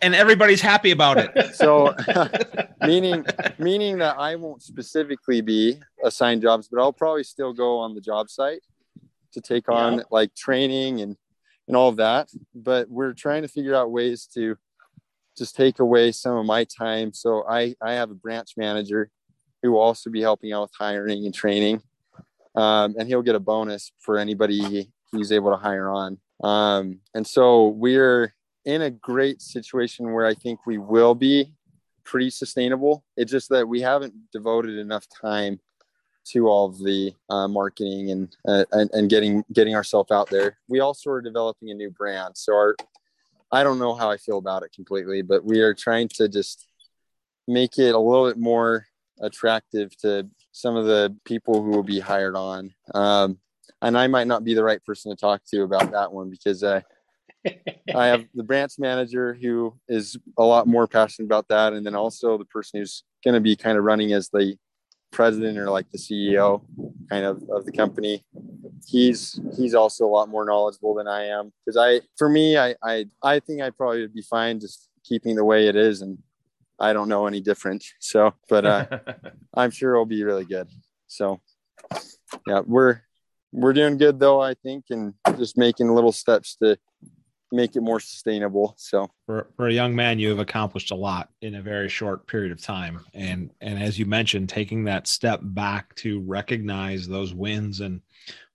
And 0.00 0.14
everybody's 0.14 0.60
happy 0.60 0.90
about 0.90 1.18
it. 1.18 1.30
So 1.54 1.94
meaning 2.80 3.24
meaning 3.58 3.98
that 3.98 4.18
I 4.18 4.36
won't 4.36 4.62
specifically 4.62 5.40
be 5.40 5.78
assigned 6.04 6.42
jobs, 6.42 6.68
but 6.68 6.80
I'll 6.80 6.92
probably 6.92 7.24
still 7.24 7.52
go 7.52 7.78
on 7.78 7.94
the 7.94 8.00
job 8.00 8.28
site 8.28 8.62
to 9.32 9.40
take 9.40 9.68
on 9.68 9.98
yeah. 9.98 10.02
like 10.10 10.34
training 10.34 11.00
and 11.00 11.16
and 11.68 11.76
all 11.76 11.88
of 11.88 11.96
that. 11.96 12.30
But 12.54 12.88
we're 12.90 13.12
trying 13.12 13.42
to 13.42 13.48
figure 13.48 13.74
out 13.74 13.92
ways 13.92 14.26
to 14.34 14.56
just 15.36 15.56
take 15.56 15.78
away 15.78 16.12
some 16.12 16.36
of 16.36 16.46
my 16.46 16.64
time. 16.64 17.12
So 17.12 17.44
I, 17.48 17.74
I 17.82 17.94
have 17.94 18.10
a 18.10 18.14
branch 18.14 18.52
manager 18.56 19.10
who 19.62 19.72
will 19.72 19.80
also 19.80 20.10
be 20.10 20.20
helping 20.20 20.52
out 20.52 20.62
with 20.62 20.72
hiring 20.78 21.24
and 21.24 21.34
training. 21.34 21.82
Um, 22.54 22.94
and 22.98 23.08
he'll 23.08 23.22
get 23.22 23.34
a 23.34 23.40
bonus 23.40 23.92
for 23.98 24.18
anybody 24.18 24.90
he's 25.12 25.32
able 25.32 25.50
to 25.50 25.56
hire 25.56 25.88
on. 25.90 26.18
Um, 26.42 26.98
and 27.14 27.26
so 27.26 27.68
we're 27.68 28.34
in 28.64 28.82
a 28.82 28.90
great 28.90 29.40
situation 29.40 30.12
where 30.12 30.26
I 30.26 30.34
think 30.34 30.66
we 30.66 30.78
will 30.78 31.14
be 31.14 31.54
pretty 32.04 32.30
sustainable. 32.30 33.04
It's 33.16 33.30
just 33.30 33.48
that 33.50 33.66
we 33.66 33.80
haven't 33.80 34.14
devoted 34.32 34.78
enough 34.78 35.06
time 35.08 35.60
to 36.24 36.48
all 36.48 36.66
of 36.66 36.78
the 36.78 37.14
uh, 37.30 37.48
marketing 37.48 38.10
and, 38.10 38.36
uh, 38.46 38.64
and, 38.72 38.90
and 38.92 39.10
getting 39.10 39.44
getting 39.52 39.74
ourselves 39.74 40.12
out 40.12 40.30
there. 40.30 40.58
We 40.68 40.80
also 40.80 41.10
are 41.10 41.20
developing 41.20 41.70
a 41.70 41.74
new 41.74 41.90
brand, 41.90 42.36
so 42.36 42.54
our 42.54 42.76
I 43.52 43.62
don't 43.62 43.78
know 43.78 43.94
how 43.94 44.10
I 44.10 44.16
feel 44.16 44.38
about 44.38 44.62
it 44.62 44.72
completely, 44.72 45.20
but 45.20 45.44
we 45.44 45.60
are 45.60 45.74
trying 45.74 46.08
to 46.14 46.28
just 46.28 46.66
make 47.46 47.78
it 47.78 47.94
a 47.94 47.98
little 47.98 48.26
bit 48.26 48.38
more 48.38 48.86
attractive 49.20 49.96
to 49.98 50.26
some 50.52 50.74
of 50.74 50.86
the 50.86 51.14
people 51.24 51.62
who 51.62 51.70
will 51.70 51.82
be 51.82 52.00
hired 52.00 52.34
on. 52.34 52.72
Um, 52.94 53.38
and 53.82 53.98
I 53.98 54.06
might 54.06 54.26
not 54.26 54.44
be 54.44 54.54
the 54.54 54.64
right 54.64 54.82
person 54.84 55.10
to 55.10 55.16
talk 55.16 55.42
to 55.52 55.62
about 55.62 55.92
that 55.92 56.12
one 56.12 56.30
because 56.30 56.62
uh, 56.62 56.80
I 57.94 58.06
have 58.06 58.24
the 58.34 58.44
branch 58.44 58.74
manager 58.78 59.34
who 59.34 59.74
is 59.88 60.16
a 60.38 60.44
lot 60.44 60.66
more 60.66 60.86
passionate 60.86 61.26
about 61.26 61.48
that, 61.48 61.72
and 61.72 61.84
then 61.84 61.94
also 61.94 62.38
the 62.38 62.44
person 62.46 62.80
who's 62.80 63.04
going 63.24 63.34
to 63.34 63.40
be 63.40 63.56
kind 63.56 63.76
of 63.76 63.84
running 63.84 64.12
as 64.12 64.28
the 64.30 64.56
president 65.12 65.58
or 65.58 65.70
like 65.70 65.90
the 65.90 65.98
CEO 65.98 66.62
kind 67.08 67.24
of 67.24 67.42
of 67.50 67.64
the 67.64 67.72
company. 67.72 68.24
He's 68.86 69.40
he's 69.56 69.74
also 69.74 70.04
a 70.04 70.08
lot 70.08 70.28
more 70.28 70.44
knowledgeable 70.44 70.94
than 70.94 71.06
I 71.06 71.26
am 71.26 71.52
because 71.64 71.76
I 71.76 72.00
for 72.16 72.28
me 72.28 72.58
I 72.58 72.74
I 72.82 73.06
I 73.22 73.38
think 73.38 73.62
I 73.62 73.70
probably 73.70 74.00
would 74.00 74.14
be 74.14 74.22
fine 74.22 74.58
just 74.58 74.88
keeping 75.04 75.36
the 75.36 75.44
way 75.44 75.68
it 75.68 75.76
is 75.76 76.02
and 76.02 76.18
I 76.82 76.92
don't 76.92 77.08
know 77.08 77.26
any 77.26 77.40
different. 77.40 77.84
So, 78.00 78.34
but 78.48 78.66
uh, 78.66 78.86
I'm 79.54 79.70
sure 79.70 79.92
it'll 79.92 80.04
be 80.04 80.24
really 80.24 80.44
good. 80.44 80.68
So, 81.06 81.40
yeah, 82.46 82.60
we're 82.66 83.00
we're 83.52 83.72
doing 83.72 83.96
good 83.96 84.18
though. 84.18 84.40
I 84.40 84.54
think, 84.54 84.86
and 84.90 85.14
just 85.38 85.56
making 85.56 85.88
little 85.94 86.12
steps 86.12 86.56
to 86.56 86.76
make 87.52 87.76
it 87.76 87.80
more 87.82 88.00
sustainable. 88.00 88.74
So, 88.76 89.10
for, 89.26 89.48
for 89.56 89.68
a 89.68 89.72
young 89.72 89.94
man, 89.94 90.18
you 90.18 90.30
have 90.30 90.38
accomplished 90.38 90.90
a 90.90 90.96
lot 90.96 91.28
in 91.42 91.56
a 91.56 91.62
very 91.62 91.88
short 91.88 92.26
period 92.26 92.52
of 92.52 92.60
time. 92.60 93.00
And 93.14 93.50
and 93.60 93.82
as 93.82 93.98
you 93.98 94.06
mentioned, 94.06 94.48
taking 94.48 94.84
that 94.84 95.06
step 95.06 95.40
back 95.42 95.94
to 95.96 96.20
recognize 96.20 97.06
those 97.06 97.34
wins 97.34 97.80
and 97.80 98.00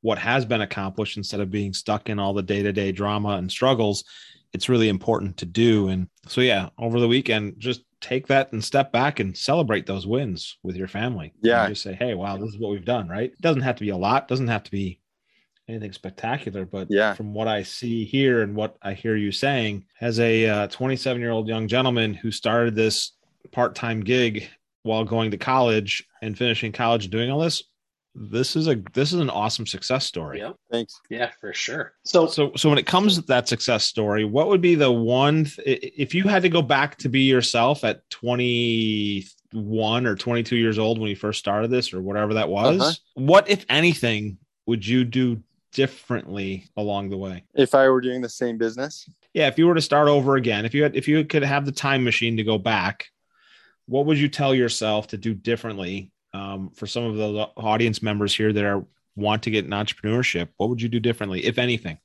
what 0.02 0.18
has 0.18 0.46
been 0.46 0.62
accomplished 0.62 1.18
instead 1.18 1.40
of 1.40 1.52
being 1.52 1.74
stuck 1.74 2.10
in 2.10 2.20
all 2.20 2.34
the 2.34 2.44
day 2.44 2.64
to 2.64 2.72
day 2.72 2.92
drama 2.92 3.30
and 3.30 3.52
struggles 3.52 4.04
it's 4.54 4.70
really 4.70 4.90
important 4.90 5.38
to 5.38 5.46
do. 5.46 5.90
And 5.90 6.08
so, 6.28 6.42
yeah, 6.42 6.70
over 6.78 7.00
the 7.00 7.08
weekend, 7.08 7.56
just 7.58 7.84
take 8.02 8.28
that 8.28 8.52
and 8.52 8.64
step 8.64 8.92
back 8.92 9.20
and 9.20 9.36
celebrate 9.36 9.86
those 9.86 10.08
wins 10.08 10.58
with 10.64 10.76
your 10.76 10.88
family. 10.88 11.34
Yeah. 11.42 11.66
And 11.66 11.72
just 11.72 11.84
say, 11.84 11.94
hey, 11.94 12.14
wow, 12.14 12.38
this 12.38 12.50
is 12.50 12.58
what 12.58 12.72
we've 12.72 12.86
done, 12.86 13.08
right? 13.08 13.32
It 13.32 13.42
doesn't 13.42 13.62
have 13.62 13.76
to 13.78 13.84
be 13.84 13.90
a 13.90 13.98
lot, 13.98 14.28
doesn't 14.28 14.48
have 14.48 14.64
to 14.64 14.72
be 14.72 15.00
anything 15.68 15.92
spectacular, 15.92 16.66
but 16.66 16.88
yeah, 16.90 17.14
from 17.14 17.34
what 17.34 17.48
I 17.48 17.64
see 17.64 18.06
here 18.06 18.42
and 18.42 18.56
what 18.56 18.78
I 18.82 18.94
hear 18.94 19.16
you 19.16 19.32
saying, 19.32 19.86
as 20.02 20.20
a 20.20 20.68
27 20.68 21.22
uh, 21.22 21.24
year 21.24 21.32
old 21.32 21.48
young 21.48 21.68
gentleman 21.68 22.14
who 22.14 22.32
started 22.32 22.76
this 22.76 23.14
part 23.52 23.76
time 23.76 24.02
gig 24.02 24.50
while 24.84 25.04
going 25.04 25.32
to 25.32 25.38
college 25.38 26.06
and 26.22 26.38
finishing 26.38 26.72
college 26.72 27.06
and 27.06 27.12
doing 27.12 27.30
all 27.30 27.40
this, 27.40 27.64
this 28.16 28.56
is 28.56 28.68
a 28.68 28.82
this 28.94 29.14
is 29.14 29.20
an 29.20 29.30
awesome 29.30 29.68
success 29.68 30.06
story. 30.06 30.40
Yeah. 30.40 30.54
Thanks. 30.72 31.00
Yeah, 31.10 31.32
for 31.40 31.54
sure. 31.54 31.94
So 32.04 32.28
so 32.28 32.52
so 32.56 32.70
when 32.70 32.78
it 32.78 32.88
comes 32.88 33.16
to 33.16 33.22
that 33.24 33.48
success 33.48 33.86
story, 33.86 34.26
what 34.26 34.48
would 34.48 34.62
be 34.62 34.76
the 34.76 34.92
one 34.92 35.46
th- 35.46 35.94
if 35.98 36.16
you 36.16 36.24
had 36.24 36.42
to 36.42 36.50
go 36.50 36.62
back 36.62 36.98
to 37.00 37.10
be 37.10 37.22
yourself 37.22 37.84
at 37.84 38.10
21 38.10 40.08
or 40.08 40.16
22 40.16 40.56
years 40.56 40.80
old 40.80 41.00
when 41.00 41.10
you 41.10 41.16
first 41.16 41.40
started 41.40 41.70
this 41.70 41.94
or 41.94 42.02
whatever 42.02 42.34
that 42.34 42.50
was, 42.50 42.82
uh-huh. 42.82 42.94
what 43.16 43.50
if 43.50 43.66
anything 43.70 44.38
would 44.66 44.86
you 44.86 45.04
do 45.04 45.42
differently 45.74 46.66
along 46.78 47.10
the 47.10 47.18
way? 47.18 47.44
If 47.54 47.76
I 47.76 47.88
were 47.90 48.02
doing 48.02 48.22
the 48.22 48.30
same 48.30 48.58
business? 48.58 49.10
Yeah, 49.34 49.48
if 49.48 49.58
you 49.58 49.68
were 49.68 49.76
to 49.76 49.82
start 49.82 50.08
over 50.08 50.36
again, 50.36 50.66
if 50.66 50.74
you 50.74 50.84
had 50.84 50.96
if 50.96 51.08
you 51.08 51.24
could 51.26 51.44
have 51.44 51.66
the 51.66 51.72
time 51.72 52.04
machine 52.04 52.38
to 52.38 52.44
go 52.44 52.58
back, 52.58 53.08
what 53.88 54.06
would 54.06 54.18
you 54.18 54.30
tell 54.30 54.54
yourself 54.54 55.08
to 55.08 55.18
do 55.18 55.34
differently 55.34 56.12
um, 56.34 56.70
for 56.72 56.86
some 56.88 57.04
of 57.04 57.16
the 57.16 57.50
audience 57.58 58.02
members 58.02 58.36
here 58.36 58.54
that 58.54 58.64
are 58.64 58.86
want 59.16 59.44
to 59.44 59.50
get 59.50 59.66
an 59.66 59.72
entrepreneurship 59.72 60.50
what 60.58 60.70
would 60.70 60.80
you 60.80 60.88
do 60.88 61.00
differently 61.00 61.44
if 61.44 61.58
anything 61.58 61.98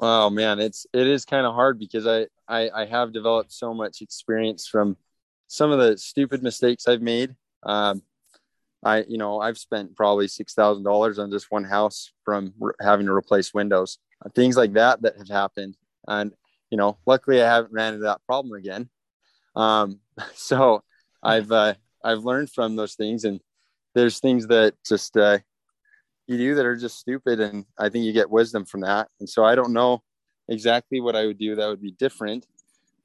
oh 0.00 0.28
man 0.28 0.58
it's 0.58 0.84
it 0.92 1.06
is 1.06 1.24
kind 1.24 1.46
of 1.46 1.54
hard 1.54 1.78
because 1.78 2.08
I, 2.08 2.26
I 2.48 2.68
i 2.70 2.86
have 2.86 3.12
developed 3.12 3.52
so 3.52 3.72
much 3.72 4.02
experience 4.02 4.66
from 4.66 4.96
some 5.46 5.70
of 5.70 5.78
the 5.78 5.96
stupid 5.96 6.42
mistakes 6.42 6.88
i've 6.88 7.02
made 7.02 7.36
um 7.62 8.02
i 8.84 9.04
you 9.08 9.18
know 9.18 9.40
i've 9.40 9.58
spent 9.58 9.96
probably 9.96 10.28
six 10.28 10.54
thousand 10.54 10.84
dollars 10.84 11.18
on 11.18 11.30
just 11.30 11.50
one 11.50 11.64
house 11.64 12.12
from 12.24 12.52
re- 12.58 12.72
having 12.80 13.06
to 13.06 13.12
replace 13.12 13.54
windows 13.54 13.98
things 14.34 14.56
like 14.56 14.72
that 14.72 15.02
that 15.02 15.18
have 15.18 15.28
happened. 15.28 15.76
And 16.08 16.32
you 16.70 16.78
know 16.78 16.98
luckily 17.06 17.42
i 17.42 17.46
haven't 17.46 17.72
ran 17.72 17.94
into 17.94 18.04
that 18.04 18.20
problem 18.26 18.54
again. 18.54 18.88
Um 19.56 20.00
so 20.34 20.82
i've 21.22 21.50
uh 21.50 21.74
I've 22.04 22.24
learned 22.24 22.50
from 22.50 22.76
those 22.76 22.94
things, 22.94 23.24
and 23.24 23.40
there's 23.94 24.20
things 24.20 24.46
that 24.48 24.74
just 24.86 25.16
uh, 25.16 25.38
you 26.26 26.36
do 26.36 26.54
that 26.54 26.66
are 26.66 26.76
just 26.76 26.98
stupid, 26.98 27.40
and 27.40 27.64
I 27.78 27.88
think 27.88 28.04
you 28.04 28.12
get 28.12 28.30
wisdom 28.30 28.66
from 28.66 28.82
that. 28.82 29.08
And 29.20 29.28
so 29.28 29.44
I 29.44 29.54
don't 29.54 29.72
know 29.72 30.02
exactly 30.48 31.00
what 31.00 31.16
I 31.16 31.26
would 31.26 31.38
do 31.38 31.56
that 31.56 31.66
would 31.66 31.80
be 31.80 31.92
different, 31.92 32.46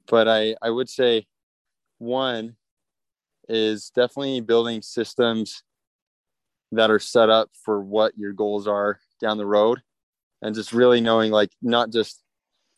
but 0.06 0.28
I 0.28 0.54
I 0.60 0.68
would 0.68 0.90
say 0.90 1.26
one 1.98 2.56
is 3.48 3.90
definitely 3.90 4.40
building 4.42 4.82
systems 4.82 5.62
that 6.72 6.90
are 6.90 6.98
set 6.98 7.30
up 7.30 7.50
for 7.64 7.80
what 7.80 8.16
your 8.16 8.32
goals 8.32 8.66
are 8.66 8.98
down 9.20 9.38
the 9.38 9.46
road. 9.46 9.80
And 10.42 10.54
just 10.54 10.72
really 10.72 11.00
knowing 11.00 11.30
like 11.32 11.50
not 11.60 11.92
just 11.92 12.22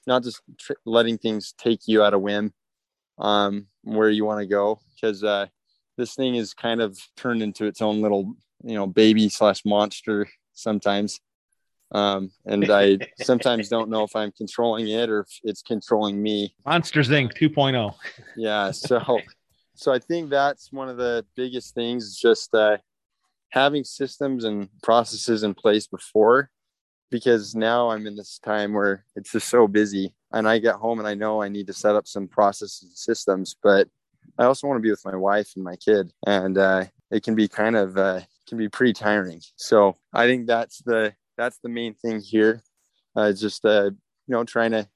not 0.07 0.23
just 0.23 0.41
tr- 0.59 0.73
letting 0.85 1.19
things 1.19 1.55
take 1.57 1.87
you 1.87 2.03
at 2.03 2.15
a 2.15 2.19
whim 2.19 2.53
um 3.19 3.67
where 3.83 4.11
you 4.11 4.25
want 4.25 4.41
to 4.41 4.47
go 4.47 4.81
because 4.95 5.23
uh 5.23 5.47
this 5.97 6.15
thing 6.15 6.35
is 6.35 6.55
kind 6.55 6.81
of 6.81 6.99
turned 7.17 7.43
into 7.43 7.67
its 7.67 7.83
own 7.83 8.01
little 8.01 8.35
you 8.65 8.75
know 8.75 8.87
baby 8.87 9.29
slash 9.29 9.65
monster 9.65 10.27
sometimes. 10.55 11.21
Um, 11.93 12.31
and 12.47 12.71
i 12.71 12.99
sometimes 13.23 13.69
don't 13.69 13.91
know 13.91 14.03
if 14.03 14.17
i'm 14.17 14.33
controlling 14.33 14.89
it 14.89 15.11
or 15.11 15.21
if 15.21 15.29
it's 15.45 15.63
controlling 15.63 16.21
me. 16.23 16.55
Monsters 16.65 17.11
inc 17.11 17.33
2.0 17.39 17.95
yeah 18.37 18.71
so 18.71 19.21
so 19.75 19.93
i 19.93 19.99
think 19.99 20.31
that's 20.31 20.73
one 20.73 20.89
of 20.89 20.97
the 20.97 21.25
biggest 21.37 21.75
things 21.75 22.19
just 22.19 22.55
uh, 22.55 22.79
having 23.53 23.85
systems 23.85 24.45
and 24.45 24.69
processes 24.83 25.43
in 25.43 25.55
place 25.55 25.87
before 25.87 26.51
because 27.11 27.55
now 27.55 27.91
i'm 27.91 28.07
in 28.07 28.17
this 28.17 28.39
time 28.39 28.73
where 28.73 29.05
it's 29.17 29.33
just 29.33 29.49
so 29.49 29.69
busy 29.69 30.15
and 30.33 30.49
i 30.49 30.59
get 30.59 30.75
home 30.77 30.99
and 30.99 31.09
i 31.09 31.15
know 31.15 31.43
i 31.43 31.49
need 31.49 31.67
to 31.67 31.73
set 31.73 31.95
up 31.95 32.07
some 32.07 32.27
processes 32.27 32.83
and 32.83 32.97
systems 32.97 33.57
but 33.63 33.89
I 34.39 34.45
also 34.45 34.67
want 34.67 34.79
to 34.79 34.83
be 34.83 34.91
with 34.91 35.05
my 35.05 35.17
wife 35.17 35.53
and 35.55 35.65
my 35.65 35.77
kid, 35.77 36.13
and 36.27 36.57
uh, 36.57 36.85
it 37.11 37.23
can 37.23 37.35
be 37.35 37.49
kind 37.49 37.77
of 37.77 37.97
uh, 37.97 38.21
can 38.49 38.59
be 38.59 38.69
pretty 38.69 38.93
tiring. 38.93 39.41
So 39.57 39.97
I 40.13 40.27
think 40.27 40.47
that's 40.47 40.79
the 40.79 41.15
that's 41.37 41.59
the 41.63 41.69
main 41.69 41.95
thing 41.95 42.21
here. 42.21 42.63
Uh, 43.15 43.33
just 43.33 43.65
uh, 43.65 43.91
you 44.27 44.33
know 44.33 44.45
trying 44.45 44.73
to 44.73 44.89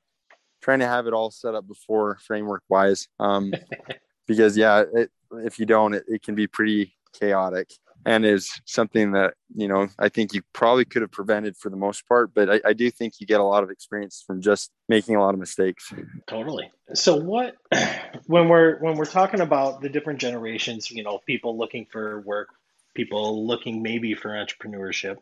trying 0.62 0.80
to 0.80 0.86
have 0.86 1.06
it 1.06 1.12
all 1.12 1.30
set 1.30 1.54
up 1.54 1.68
before 1.68 2.18
framework 2.26 2.62
wise, 2.68 3.08
um, 3.20 3.52
because 4.26 4.56
yeah, 4.56 4.84
it, 4.94 5.10
if 5.32 5.58
you 5.58 5.66
don't, 5.66 5.94
it, 5.94 6.04
it 6.08 6.22
can 6.22 6.34
be 6.34 6.46
pretty 6.46 6.94
chaotic 7.12 7.70
and 8.06 8.24
is 8.24 8.60
something 8.64 9.10
that 9.12 9.34
you 9.54 9.66
know 9.66 9.88
I 9.98 10.08
think 10.08 10.32
you 10.32 10.40
probably 10.52 10.84
could 10.84 11.02
have 11.02 11.10
prevented 11.10 11.56
for 11.56 11.68
the 11.68 11.76
most 11.76 12.08
part. 12.08 12.32
But 12.32 12.48
I, 12.48 12.60
I, 12.66 12.72
do 12.72 12.90
think 12.90 13.14
you 13.20 13.26
get 13.26 13.40
a 13.40 13.44
lot 13.44 13.64
of 13.64 13.70
experience 13.70 14.22
from 14.24 14.40
just 14.40 14.70
making 14.88 15.16
a 15.16 15.20
lot 15.20 15.34
of 15.34 15.40
mistakes. 15.40 15.92
Totally. 16.26 16.70
So 16.94 17.16
what 17.16 17.56
when 18.26 18.48
we're 18.48 18.78
when 18.78 18.96
we're 18.96 19.04
talking 19.04 19.40
about 19.40 19.82
the 19.82 19.88
different 19.88 20.20
generations, 20.20 20.90
you 20.90 21.02
know, 21.02 21.18
people 21.26 21.58
looking 21.58 21.86
for 21.90 22.20
work, 22.20 22.48
people 22.94 23.44
looking 23.44 23.82
maybe 23.82 24.14
for 24.14 24.30
entrepreneurship, 24.30 25.16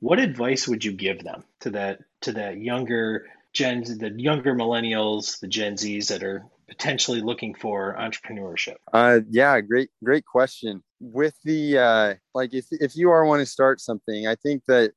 what 0.00 0.18
advice 0.18 0.68
would 0.68 0.84
you 0.84 0.92
give 0.92 1.24
them 1.24 1.44
to 1.60 1.70
that 1.70 2.00
to 2.20 2.32
that 2.32 2.58
younger 2.58 3.26
Gen 3.54 3.82
the 3.82 4.12
younger 4.14 4.54
millennials, 4.54 5.40
the 5.40 5.48
Gen 5.48 5.74
Zs 5.74 6.08
that 6.08 6.22
are 6.22 6.44
potentially 6.68 7.20
looking 7.20 7.54
for 7.54 7.96
entrepreneurship? 7.98 8.76
Uh, 8.92 9.20
yeah, 9.30 9.60
great, 9.60 9.90
great 10.04 10.24
question. 10.24 10.82
With 11.00 11.34
the 11.44 11.78
uh, 11.78 12.14
like, 12.34 12.54
if 12.54 12.66
if 12.70 12.96
you 12.96 13.10
are 13.10 13.24
want 13.24 13.40
to 13.40 13.46
start 13.46 13.80
something, 13.80 14.26
I 14.26 14.34
think 14.34 14.64
that 14.68 14.92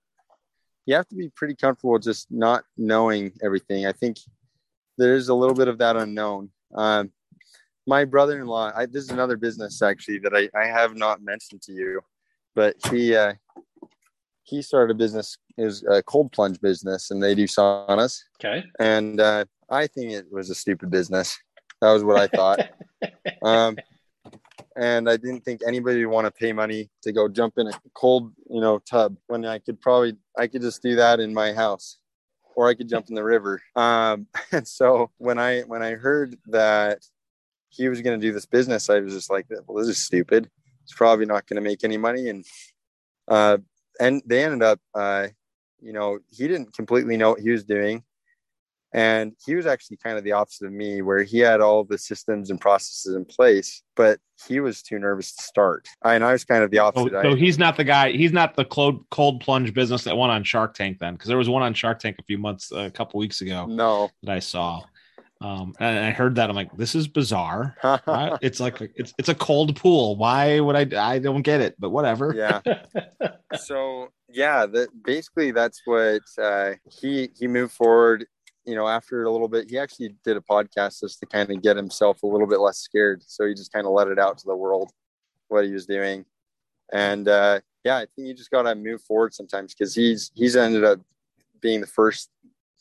you 0.85 0.95
have 0.95 1.07
to 1.09 1.15
be 1.15 1.29
pretty 1.35 1.55
comfortable 1.55 1.97
just 1.99 2.27
not 2.31 2.63
knowing 2.77 3.31
everything. 3.43 3.85
I 3.85 3.91
think 3.91 4.17
there's 4.97 5.29
a 5.29 5.35
little 5.35 5.55
bit 5.55 5.67
of 5.67 5.77
that 5.77 5.95
unknown. 5.95 6.49
Um, 6.75 7.11
my 7.87 8.05
brother-in-law, 8.05 8.73
I, 8.75 8.85
this 8.85 9.03
is 9.03 9.09
another 9.09 9.37
business 9.37 9.81
actually 9.81 10.19
that 10.19 10.33
I, 10.35 10.49
I 10.59 10.65
have 10.67 10.95
not 10.95 11.23
mentioned 11.23 11.61
to 11.63 11.73
you, 11.73 12.01
but 12.55 12.75
he 12.89 13.15
uh, 13.15 13.33
he 14.43 14.61
started 14.61 14.93
a 14.93 14.97
business 14.97 15.37
is 15.57 15.83
a 15.83 16.01
cold 16.03 16.31
plunge 16.31 16.59
business 16.61 17.11
and 17.11 17.21
they 17.21 17.35
do 17.35 17.45
saunas. 17.45 18.19
Okay. 18.39 18.63
And 18.79 19.19
uh, 19.19 19.45
I 19.69 19.87
think 19.87 20.11
it 20.11 20.25
was 20.31 20.49
a 20.49 20.55
stupid 20.55 20.89
business. 20.89 21.37
That 21.81 21.91
was 21.91 22.03
what 22.03 22.17
I 22.17 22.27
thought. 22.27 22.69
um, 23.41 23.77
and 24.75 25.09
I 25.09 25.17
didn't 25.17 25.41
think 25.41 25.61
anybody 25.65 26.05
would 26.05 26.13
want 26.13 26.25
to 26.25 26.31
pay 26.31 26.53
money 26.53 26.89
to 27.03 27.11
go 27.11 27.27
jump 27.27 27.57
in 27.57 27.67
a 27.67 27.71
cold, 27.93 28.31
you 28.49 28.61
know, 28.61 28.79
tub 28.79 29.17
when 29.27 29.45
I 29.45 29.59
could 29.59 29.81
probably 29.81 30.15
I 30.37 30.47
could 30.47 30.61
just 30.61 30.81
do 30.81 30.95
that 30.95 31.19
in 31.19 31.33
my 31.33 31.53
house, 31.53 31.97
or 32.55 32.69
I 32.69 32.73
could 32.75 32.87
jump 32.87 33.09
in 33.09 33.15
the 33.15 33.23
river. 33.23 33.61
Um, 33.75 34.27
and 34.51 34.67
so 34.67 35.11
when 35.17 35.39
I 35.39 35.61
when 35.61 35.81
I 35.81 35.91
heard 35.91 36.37
that 36.47 36.99
he 37.69 37.89
was 37.89 38.01
going 38.01 38.19
to 38.19 38.25
do 38.25 38.33
this 38.33 38.45
business, 38.45 38.89
I 38.89 38.99
was 38.99 39.13
just 39.13 39.29
like, 39.29 39.47
well, 39.49 39.77
this 39.77 39.87
is 39.87 40.03
stupid. 40.03 40.49
It's 40.83 40.93
probably 40.93 41.25
not 41.25 41.47
going 41.47 41.55
to 41.55 41.67
make 41.67 41.83
any 41.83 41.97
money. 41.97 42.29
And 42.29 42.45
uh, 43.27 43.57
and 43.99 44.21
they 44.25 44.43
ended 44.43 44.63
up, 44.63 44.79
uh, 44.93 45.27
you 45.81 45.93
know, 45.93 46.19
he 46.29 46.47
didn't 46.47 46.73
completely 46.73 47.17
know 47.17 47.31
what 47.31 47.41
he 47.41 47.51
was 47.51 47.63
doing. 47.63 48.03
And 48.93 49.33
he 49.45 49.55
was 49.55 49.65
actually 49.65 49.97
kind 49.97 50.17
of 50.17 50.23
the 50.23 50.33
opposite 50.33 50.65
of 50.65 50.73
me, 50.73 51.01
where 51.01 51.23
he 51.23 51.39
had 51.39 51.61
all 51.61 51.83
the 51.83 51.97
systems 51.97 52.49
and 52.49 52.59
processes 52.59 53.15
in 53.15 53.23
place, 53.23 53.83
but 53.95 54.19
he 54.47 54.59
was 54.59 54.81
too 54.81 54.99
nervous 54.99 55.33
to 55.35 55.43
start. 55.43 55.87
I, 56.01 56.15
and 56.15 56.23
I 56.23 56.33
was 56.33 56.43
kind 56.43 56.63
of 56.63 56.71
the 56.71 56.79
opposite. 56.79 57.11
So, 57.11 57.21
so 57.21 57.35
he's 57.35 57.57
not 57.57 57.77
the 57.77 57.83
guy. 57.83 58.11
He's 58.11 58.33
not 58.33 58.55
the 58.55 58.65
cold 58.65 59.05
cold 59.09 59.41
plunge 59.41 59.73
business 59.73 60.03
that 60.03 60.17
went 60.17 60.31
on 60.31 60.43
Shark 60.43 60.73
Tank 60.73 60.99
then, 60.99 61.13
because 61.13 61.29
there 61.29 61.37
was 61.37 61.47
one 61.49 61.61
on 61.61 61.73
Shark 61.73 61.99
Tank 61.99 62.17
a 62.19 62.23
few 62.23 62.37
months, 62.37 62.71
a 62.71 62.91
couple 62.91 63.19
weeks 63.19 63.41
ago. 63.41 63.65
No, 63.65 64.09
that 64.23 64.35
I 64.35 64.39
saw. 64.39 64.81
Um, 65.41 65.73
and 65.79 66.05
I 66.05 66.11
heard 66.11 66.35
that 66.35 66.51
I'm 66.51 66.55
like, 66.55 66.75
this 66.77 66.93
is 66.93 67.07
bizarre. 67.07 67.75
Right? 67.83 68.37
it's 68.41 68.59
like 68.59 68.79
it's 68.95 69.13
it's 69.17 69.29
a 69.29 69.35
cold 69.35 69.75
pool. 69.75 70.15
Why 70.15 70.59
would 70.59 70.75
I? 70.75 71.13
I 71.13 71.19
don't 71.19 71.41
get 71.41 71.61
it, 71.61 71.75
but 71.79 71.89
whatever. 71.89 72.33
yeah. 72.35 72.61
So 73.57 74.07
yeah, 74.29 74.65
that 74.65 74.89
basically 75.03 75.51
that's 75.51 75.81
what 75.83 76.21
uh, 76.41 76.73
he 77.01 77.29
he 77.37 77.47
moved 77.47 77.73
forward. 77.73 78.25
You 78.65 78.75
know, 78.75 78.87
after 78.87 79.23
a 79.23 79.31
little 79.31 79.47
bit, 79.47 79.69
he 79.69 79.77
actually 79.77 80.15
did 80.23 80.37
a 80.37 80.41
podcast 80.41 80.99
just 80.99 81.19
to 81.19 81.25
kind 81.25 81.49
of 81.49 81.61
get 81.61 81.77
himself 81.77 82.21
a 82.23 82.27
little 82.27 82.47
bit 82.47 82.59
less 82.59 82.77
scared. 82.77 83.23
So 83.25 83.47
he 83.47 83.53
just 83.53 83.73
kind 83.73 83.87
of 83.87 83.93
let 83.93 84.07
it 84.07 84.19
out 84.19 84.37
to 84.39 84.45
the 84.45 84.55
world 84.55 84.91
what 85.47 85.65
he 85.65 85.71
was 85.71 85.85
doing, 85.85 86.25
and 86.93 87.27
uh, 87.27 87.59
yeah, 87.83 87.97
I 87.97 88.05
think 88.15 88.27
you 88.27 88.33
just 88.33 88.51
got 88.51 88.63
to 88.63 88.75
move 88.75 89.01
forward 89.01 89.33
sometimes 89.33 89.73
because 89.73 89.95
he's 89.95 90.31
he's 90.33 90.55
ended 90.55 90.83
up 90.83 90.99
being 91.61 91.81
the 91.81 91.87
first 91.87 92.29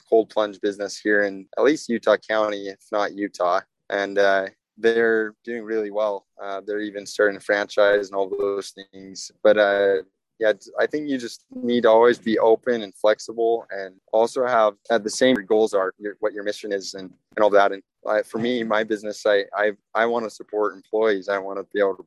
cold 0.09 0.31
plunge 0.31 0.61
business 0.61 0.99
here 0.99 1.23
in 1.23 1.47
at 1.57 1.64
least 1.64 1.88
Utah 1.88 2.16
County, 2.16 2.69
if 2.69 2.81
not 2.93 3.14
Utah, 3.14 3.61
and 3.88 4.19
uh, 4.19 4.47
they're 4.77 5.35
doing 5.45 5.62
really 5.62 5.90
well. 5.90 6.27
Uh, 6.43 6.61
they're 6.66 6.81
even 6.81 7.07
starting 7.07 7.37
a 7.37 7.40
franchise 7.40 8.09
and 8.09 8.16
all 8.16 8.29
those 8.29 8.75
things. 8.93 9.31
But 9.43 9.59
uh, 9.59 9.97
yeah, 10.40 10.55
I 10.79 10.87
think 10.87 11.09
you 11.09 11.18
just 11.18 11.44
need 11.53 11.83
to 11.83 11.90
always 11.90 12.18
be 12.18 12.38
open 12.38 12.83
and 12.83 12.94
flexible, 12.94 13.66
and 13.70 13.94
also 14.12 14.46
have 14.46 14.74
at 14.90 15.05
the 15.05 15.11
same 15.11 15.37
goals 15.46 15.74
are 15.74 15.92
your, 15.98 16.16
what 16.20 16.33
your 16.33 16.44
mission 16.44 16.72
is 16.72 16.94
and, 16.94 17.09
and 17.37 17.44
all 17.44 17.50
that. 17.50 17.72
And 17.72 17.83
uh, 18.07 18.22
for 18.22 18.38
me, 18.38 18.64
my 18.64 18.83
business, 18.83 19.26
I 19.26 19.44
I, 19.55 19.72
I 19.94 20.07
want 20.07 20.24
to 20.24 20.31
support 20.31 20.74
employees. 20.74 21.29
I 21.29 21.38
want 21.38 21.59
to 21.59 21.66
be 21.74 21.81
able 21.81 21.96
to 21.96 22.07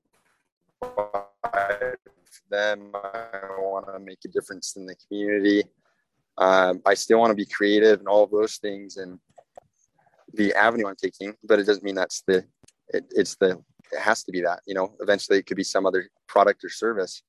provide 0.81 1.97
them. 2.49 2.91
I 2.95 3.57
want 3.59 3.85
to 3.87 3.99
make 3.99 4.19
a 4.25 4.29
difference 4.29 4.75
in 4.75 4.85
the 4.87 4.95
community. 5.07 5.63
Um, 6.37 6.81
I 6.91 6.95
still 6.95 7.19
want 7.19 7.29
to 7.29 7.35
be 7.35 7.45
creative 7.45 7.99
and 7.99 8.07
all 8.07 8.23
of 8.23 8.31
those 8.31 8.57
things 8.57 8.97
and 8.97 9.19
the 10.33 10.51
avenue 10.55 10.87
I'm 10.87 10.95
taking, 10.95 11.35
but 11.43 11.59
it 11.59 11.65
doesn't 11.65 11.83
mean 11.83 11.93
that's 11.93 12.23
the, 12.27 12.37
it, 12.89 13.05
it's 13.11 13.35
the, 13.35 13.51
it 13.91 13.99
has 13.99 14.23
to 14.23 14.31
be 14.31 14.41
that, 14.41 14.61
you 14.65 14.73
know, 14.73 14.95
eventually 14.99 15.37
it 15.37 15.45
could 15.45 15.57
be 15.57 15.63
some 15.63 15.85
other 15.85 16.09
product 16.27 16.63
or 16.63 16.69
service. 16.69 17.21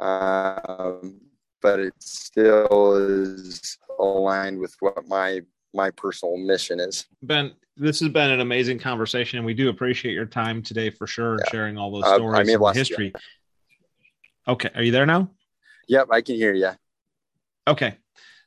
Um, 0.00 1.20
but 1.62 1.78
it 1.78 1.94
still 2.00 2.94
is 2.96 3.78
aligned 3.98 4.58
with 4.58 4.74
what 4.80 5.06
my, 5.08 5.40
my 5.74 5.90
personal 5.90 6.36
mission 6.38 6.80
is. 6.80 7.06
Ben, 7.22 7.52
this 7.76 8.00
has 8.00 8.08
been 8.08 8.30
an 8.30 8.40
amazing 8.40 8.78
conversation 8.78 9.38
and 9.38 9.44
we 9.46 9.52
do 9.54 9.68
appreciate 9.68 10.12
your 10.14 10.24
time 10.26 10.62
today 10.62 10.88
for 10.90 11.06
sure 11.06 11.38
Yeah. 11.38 11.50
sharing 11.50 11.76
all 11.76 11.90
those 11.92 12.06
Uh, 12.06 12.12
I 12.12 12.14
stories 12.14 12.48
and 12.54 12.62
you. 12.62 12.72
history. 12.72 13.12
Okay. 14.48 14.70
Are 14.74 14.82
you 14.82 14.90
there 14.92 15.06
now? 15.06 15.30
Yep. 15.88 16.08
I 16.10 16.22
can 16.22 16.36
hear 16.36 16.54
you. 16.54 16.70
Okay. 17.68 17.96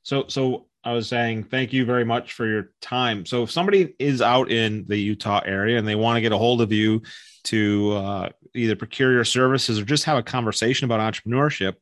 So 0.01 0.25
so 0.27 0.67
I 0.83 0.91
was 0.93 1.07
saying 1.07 1.45
thank 1.45 1.71
you 1.71 1.85
very 1.85 2.03
much 2.03 2.33
for 2.33 2.45
your 2.45 2.71
time. 2.81 3.25
So 3.25 3.43
if 3.43 3.51
somebody 3.51 3.95
is 3.99 4.21
out 4.21 4.51
in 4.51 4.85
the 4.87 4.97
Utah 4.97 5.41
area 5.45 5.77
and 5.77 5.87
they 5.87 5.95
want 5.95 6.17
to 6.17 6.21
get 6.21 6.31
a 6.33 6.37
hold 6.37 6.61
of 6.61 6.71
you 6.71 7.01
to 7.45 7.93
uh, 7.93 8.29
either 8.53 8.75
procure 8.75 9.11
your 9.13 9.23
services 9.25 9.79
or 9.79 9.85
just 9.85 10.03
have 10.03 10.17
a 10.17 10.23
conversation 10.23 10.85
about 10.85 10.99
entrepreneurship, 10.99 11.73
how 11.73 11.77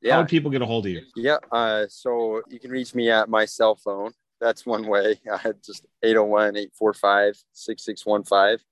Yeah. 0.00 0.18
would 0.18 0.28
people 0.28 0.50
get 0.50 0.62
a 0.62 0.66
hold 0.66 0.86
of 0.86 0.92
you? 0.92 1.02
Yeah. 1.16 1.36
Uh, 1.52 1.86
so 1.88 2.40
you 2.48 2.58
can 2.58 2.70
reach 2.70 2.94
me 2.94 3.10
at 3.10 3.28
my 3.28 3.44
cell 3.44 3.76
phone. 3.76 4.12
That's 4.40 4.64
one 4.64 4.86
way. 4.86 5.20
I 5.30 5.36
had 5.46 5.62
just 5.62 5.84
801 6.02 6.56
845 6.56 7.36
6615. 7.52 8.64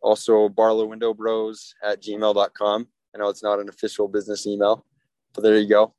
Also, 0.00 0.48
Barlow 0.48 0.86
Window 0.86 1.12
Bros 1.14 1.74
at 1.82 2.02
gmail.com. 2.02 2.88
I 3.14 3.18
know 3.18 3.28
it's 3.28 3.42
not 3.42 3.58
an 3.58 3.68
official 3.68 4.06
business 4.06 4.46
email, 4.46 4.84
but 5.34 5.42
there 5.42 5.58
you 5.58 5.68
go. 5.68 5.94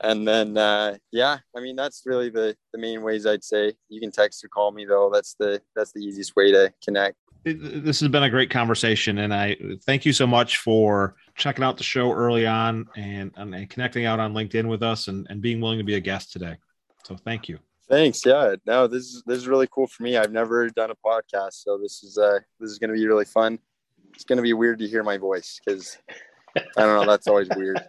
And 0.00 0.26
then, 0.26 0.56
uh, 0.56 0.96
yeah, 1.10 1.38
I 1.56 1.60
mean, 1.60 1.74
that's 1.76 2.02
really 2.06 2.30
the, 2.30 2.56
the 2.72 2.78
main 2.78 3.02
ways 3.02 3.26
I'd 3.26 3.42
say 3.42 3.72
you 3.88 4.00
can 4.00 4.12
text 4.12 4.44
or 4.44 4.48
call 4.48 4.70
me 4.70 4.84
though. 4.84 5.10
That's 5.12 5.34
the, 5.38 5.60
that's 5.74 5.92
the 5.92 6.00
easiest 6.00 6.36
way 6.36 6.52
to 6.52 6.72
connect. 6.84 7.16
This 7.44 8.00
has 8.00 8.08
been 8.08 8.24
a 8.24 8.30
great 8.30 8.50
conversation, 8.50 9.18
and 9.18 9.32
I 9.32 9.56
thank 9.86 10.04
you 10.04 10.12
so 10.12 10.26
much 10.26 10.58
for 10.58 11.14
checking 11.36 11.64
out 11.64 11.78
the 11.78 11.84
show 11.84 12.12
early 12.12 12.46
on 12.46 12.86
and, 12.96 13.32
and 13.36 13.70
connecting 13.70 14.04
out 14.04 14.20
on 14.20 14.34
LinkedIn 14.34 14.68
with 14.68 14.82
us 14.82 15.08
and, 15.08 15.26
and 15.30 15.40
being 15.40 15.60
willing 15.60 15.78
to 15.78 15.84
be 15.84 15.94
a 15.94 16.00
guest 16.00 16.32
today. 16.32 16.56
So 17.04 17.16
thank 17.16 17.48
you. 17.48 17.58
Thanks. 17.88 18.26
Yeah. 18.26 18.56
No, 18.66 18.86
this 18.86 19.04
is 19.04 19.22
this 19.24 19.38
is 19.38 19.48
really 19.48 19.66
cool 19.72 19.86
for 19.86 20.02
me. 20.02 20.18
I've 20.18 20.32
never 20.32 20.68
done 20.68 20.90
a 20.90 20.96
podcast, 20.96 21.54
so 21.54 21.78
this 21.78 22.02
is 22.02 22.18
uh 22.18 22.38
this 22.60 22.70
is 22.70 22.78
gonna 22.78 22.92
be 22.92 23.06
really 23.06 23.24
fun. 23.24 23.58
It's 24.14 24.24
gonna 24.24 24.42
be 24.42 24.52
weird 24.52 24.78
to 24.80 24.86
hear 24.86 25.02
my 25.02 25.16
voice 25.16 25.58
because 25.64 25.96
I 26.56 26.60
don't 26.82 27.00
know, 27.00 27.06
that's 27.06 27.28
always 27.28 27.48
weird. 27.56 27.80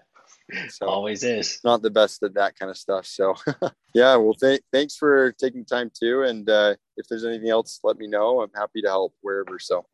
So 0.69 0.87
Always 0.87 1.23
is. 1.23 1.59
not 1.63 1.81
the 1.81 1.89
best 1.89 2.23
at 2.23 2.33
that 2.35 2.57
kind 2.57 2.69
of 2.69 2.77
stuff. 2.77 3.05
So 3.05 3.35
yeah, 3.93 4.15
well 4.15 4.33
th- 4.33 4.61
thanks 4.71 4.95
for 4.95 5.31
taking 5.33 5.65
time 5.65 5.91
too. 5.93 6.23
And 6.23 6.49
uh 6.49 6.75
if 6.97 7.07
there's 7.07 7.25
anything 7.25 7.49
else, 7.49 7.79
let 7.83 7.97
me 7.97 8.07
know. 8.07 8.41
I'm 8.41 8.51
happy 8.55 8.81
to 8.81 8.87
help 8.87 9.13
wherever. 9.21 9.59
So 9.59 9.85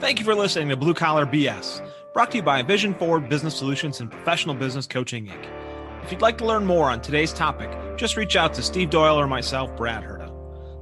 Thank 0.00 0.18
you 0.18 0.24
for 0.24 0.34
listening 0.34 0.68
to 0.70 0.76
Blue 0.76 0.94
Collar 0.94 1.26
BS, 1.26 1.80
brought 2.12 2.32
to 2.32 2.38
you 2.38 2.42
by 2.42 2.60
Vision 2.62 2.92
Forward 2.94 3.28
Business 3.28 3.56
Solutions 3.56 4.00
and 4.00 4.10
Professional 4.10 4.54
Business 4.54 4.84
Coaching 4.84 5.26
Inc. 5.26 5.46
If 6.02 6.10
you'd 6.10 6.20
like 6.20 6.38
to 6.38 6.44
learn 6.44 6.66
more 6.66 6.90
on 6.90 7.00
today's 7.00 7.32
topic, 7.32 7.70
just 7.96 8.16
reach 8.16 8.34
out 8.34 8.52
to 8.54 8.62
Steve 8.62 8.90
Doyle 8.90 9.16
or 9.18 9.28
myself, 9.28 9.76
Brad 9.76 10.02
Herda. 10.02 10.28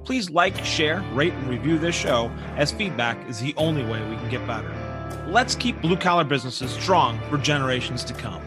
Please 0.07 0.31
like, 0.31 0.65
share, 0.65 1.03
rate, 1.13 1.35
and 1.35 1.49
review 1.49 1.79
this 1.79 1.95
show, 1.95 2.31
as 2.57 2.73
feedback 2.73 3.29
is 3.29 3.39
the 3.39 3.53
only 3.59 3.85
way 3.85 4.01
we 4.09 4.17
can 4.17 4.31
get 4.31 4.47
better. 4.47 4.75
Let's 5.29 5.55
keep 5.55 5.81
blue 5.83 5.99
collar 5.99 6.25
businesses 6.25 6.71
strong 6.71 7.21
for 7.29 7.37
generations 7.37 8.03
to 8.05 8.15
come. 8.15 8.43